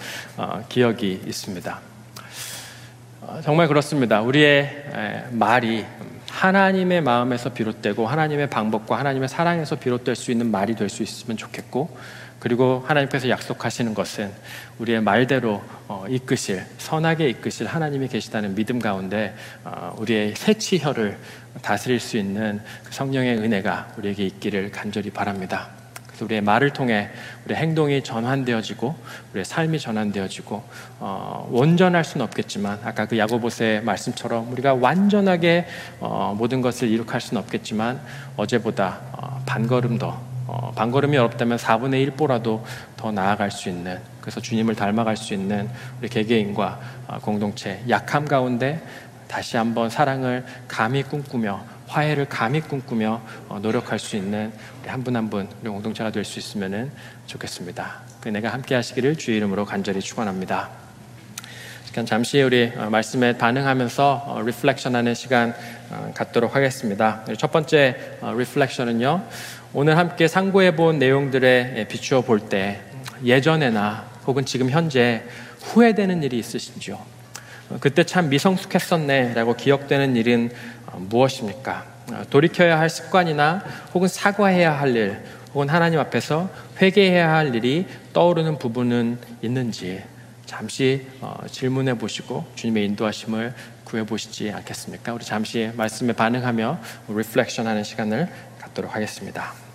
[0.69, 1.81] 기억이 있습니다.
[3.43, 4.21] 정말 그렇습니다.
[4.21, 4.85] 우리의
[5.31, 5.85] 말이
[6.31, 11.97] 하나님의 마음에서 비롯되고 하나님의 방법과 하나님의 사랑에서 비롯될 수 있는 말이 될 수 있으면 좋겠고
[12.47, 14.31] 그리고 하나님께서 약속하시는 것은
[14.79, 19.35] 우리의 말대로 어, 이끄실 선하게 이끄실 하나님이 계시다는 믿음 가운데
[19.65, 21.19] 어, 우리의 새치혀를
[21.61, 25.71] 다스릴 수 있는 그 성령의 은혜가 우리에게 있기를 간절히 바랍니다.
[26.07, 27.11] 그래서 우리의 말을 통해
[27.47, 28.95] 우리의 행동이 전환되어지고
[29.33, 30.63] 우리의 삶이 전환되어지고
[31.01, 35.67] 어, 온전할 수는 없겠지만 아까 그 야고보스의 말씀처럼 우리가 완전하게
[35.99, 38.01] 어, 모든 것을 이룩할 수는 없겠지만
[38.37, 42.63] 어제보다 어, 반걸음 더 어, 반걸음이 어렵다면 4분의 1보라도
[42.97, 45.69] 더 나아갈 수 있는 그래서 주님을 닮아갈 수 있는
[46.01, 48.83] 우리 개개인과 어, 공동체 약함 가운데
[49.29, 55.31] 다시 한번 사랑을 감히 꿈꾸며 화해를 감히 꿈꾸며 어, 노력할 수 있는 우리 한분 한
[55.31, 56.91] 분 우리 공동체가 될 수 있으면
[57.27, 58.01] 좋겠습니다.
[58.21, 60.86] 그 내가 함께 하시기를 주의 이름으로 간절히 축원합니다.
[62.05, 65.55] 잠시 우리 어, 말씀에 반응하면서 리플렉션하는 시간
[66.15, 67.25] 갖도록 하겠습니다.
[67.39, 67.97] 첫 번째
[68.37, 69.23] 리플렉션은요.
[69.73, 72.81] 오늘 함께 상고해 본 내용들에 비추어 볼 때
[73.25, 75.23] 예전에나 혹은 지금 현재
[75.63, 76.99] 후회되는 일이 있으신지요?
[77.81, 80.51] 그때 참 미성숙했었네 라고 기억되는 일은
[80.87, 81.87] 어, 무엇입니까?
[82.13, 85.19] 어, 돌이켜야 할 습관이나 혹은 사과해야 할 일,
[85.55, 90.03] 혹은 하나님 앞에서 회개해야 할 일이 떠오르는 부분은 있는지
[90.47, 95.13] 잠시 어, 질문해 보시고 주님의 인도하심을 구해 보시지 않겠습니까?
[95.13, 98.29] 우리 잠시 말씀에 반응하며 reflection 하는 시간을
[98.59, 99.66] 갖도록 하겠습니다.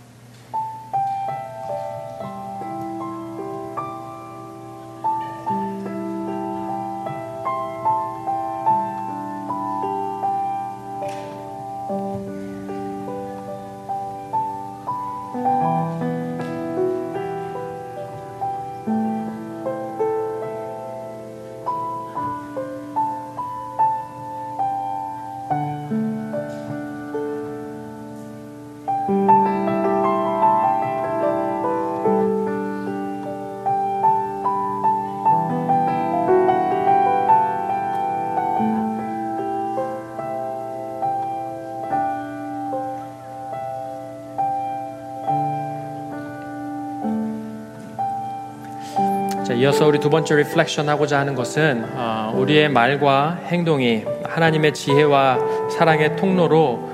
[50.02, 56.90] 두 번째 reflection 하고자 하는 것은 어, 우리의 말과 행동이 하나님의 지혜와 사랑의 통로로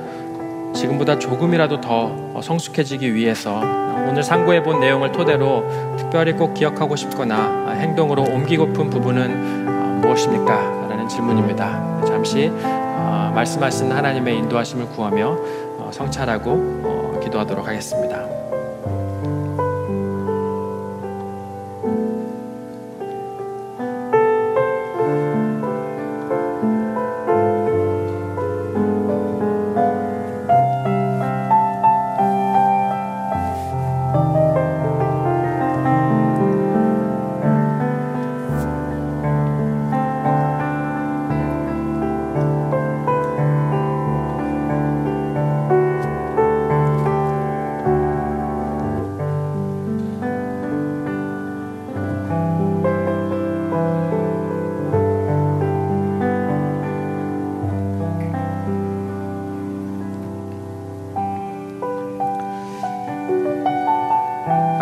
[0.76, 3.60] 지금보다 조금이라도 더 성숙해지기 위해서
[4.10, 5.64] 오늘 상고해 본 내용을 토대로
[5.98, 10.88] 특별히 꼭 기억하고 싶거나 행동으로 옮기고픈 부분은 어, 무엇입니까?
[10.90, 12.04] 라는 질문입니다.
[12.06, 15.38] 잠시 어, 말씀하신 하나님의 인도하심을 구하며
[15.92, 18.37] 성찰하고 기도하도록 하겠습니다.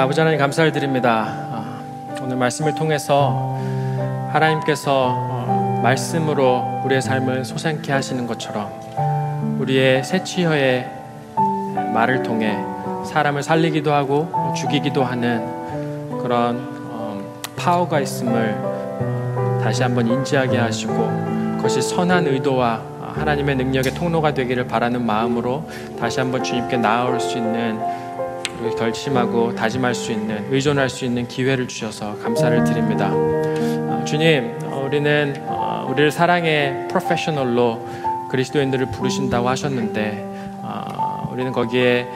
[0.05, 1.25] 아버지 하나님 감사를 드립니다.
[1.51, 1.81] 아,
[2.21, 3.57] 오늘 말씀을 통해서
[4.31, 8.69] 하나님께서 어, 말씀으로 우리의 삶을 솟아게 하시는 것처럼
[9.59, 10.87] 우리의 새치혀의
[11.91, 12.55] 말을 통해
[13.07, 16.55] 사람을 살리기도 하고 죽이기도 하는 그런
[16.91, 17.19] 어,
[17.55, 20.93] 파워가 있음을 다시 한번 인지하게 하시고
[21.57, 22.79] 그것이 선한 의도와
[23.15, 25.67] 하나님의 능력의 통로가 되기를 바라는 마음으로
[25.99, 27.94] 다시 한번 주님께 나아올 수 있는
[28.71, 33.09] 결심하고 다짐할 수 있는 의존할 수 있는 기회를 주셔서 감사를 드립니다.
[33.11, 40.33] 어, 주님, 어, 우리는 어, 우리를 사랑의 프로페셔널로 그리스도인들을 부르신다고 하셨는데
[41.31, 42.07] 우리는 거기에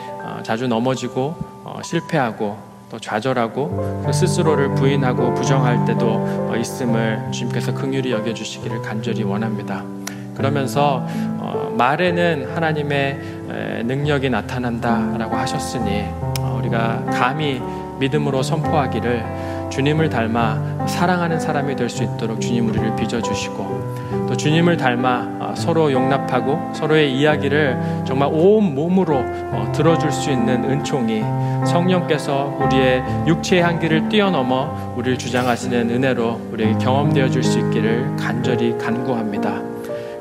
[0.42, 1.36] 자주 넘어지고
[1.82, 2.56] 실패하고
[2.90, 9.84] 또 좌절하고 그 스스로를 부인하고 부정할 때도 있음을 주님께서 긍휼히 여겨 주시기를 간절히 원합니다.
[10.34, 11.06] 그러면서
[11.38, 13.18] 어, 말에는 하나님의
[13.84, 16.29] 능력이 나타난다라고 하셨으니 어,
[16.60, 17.60] 우리가 감히
[17.98, 25.28] 믿음으로 선포하기를 주님을 닮아 사랑하는 사람이 될 수 있도록 주님 우리를 빚어주시고 또 주님을 닮아
[25.40, 29.22] 어, 서로 용납하고 서로의 이야기를 정말 온 몸으로
[29.72, 31.22] 들어줄 수 있는 은총이
[31.66, 39.60] 성령께서 우리의 육체의 한계를 뛰어넘어 우리를 주장하시는 은혜로 우리에게 경험되어 줄 수 있기를 간절히 간구합니다.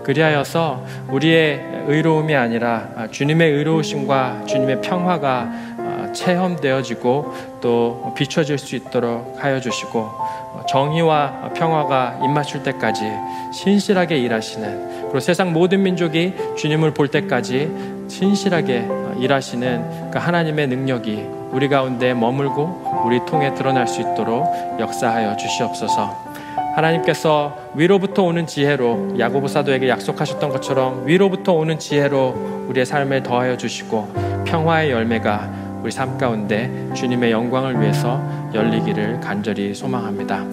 [0.04, 5.69] 그리하여서 우리의 의로움이 아니라 아, 주님의 의로우심과 주님의 평화가 아,
[6.14, 13.12] 체험되어지고 또 비춰질 수 있도록 하여 주시고 어, 정의와 평화가 입맞출 때까지
[13.54, 21.40] 신실하게 일하시는 그리고 세상 모든 민족이 주님을 볼 때까지 신실하게 어, 일하시는 그 하나님의 능력이
[21.52, 24.46] 우리 가운데 머물고 우리 통해 드러날 수 있도록
[24.80, 26.30] 역사하여 주시옵소서.
[26.76, 34.44] 하나님께서 위로부터 오는 지혜로 야고보 사도에게 약속하셨던 것처럼 위로부터 오는 지혜로 우리의 삶을 더하여 주시고
[34.46, 38.22] 평화의 열매가 우리 삶 가운데 주님의 영광을 위해서
[38.54, 40.44] 열리기를 간절히 소망합니다.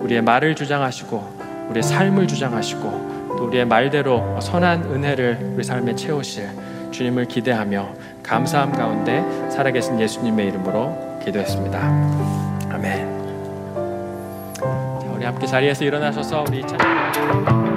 [0.00, 6.48] 우리의 말을 주장하시고 우리의 삶을 주장하시고 또 우리의 말대로 선한 은혜를 우리 삶에 채우실
[6.90, 7.88] 주님을 기대하며
[8.22, 11.78] 감사함 가운데 살아계신 예수님의 이름으로 기도했습니다.
[12.70, 13.22] 아멘.
[15.14, 17.71] 우리 함께 자리에서 일어나셔서 우리 찬양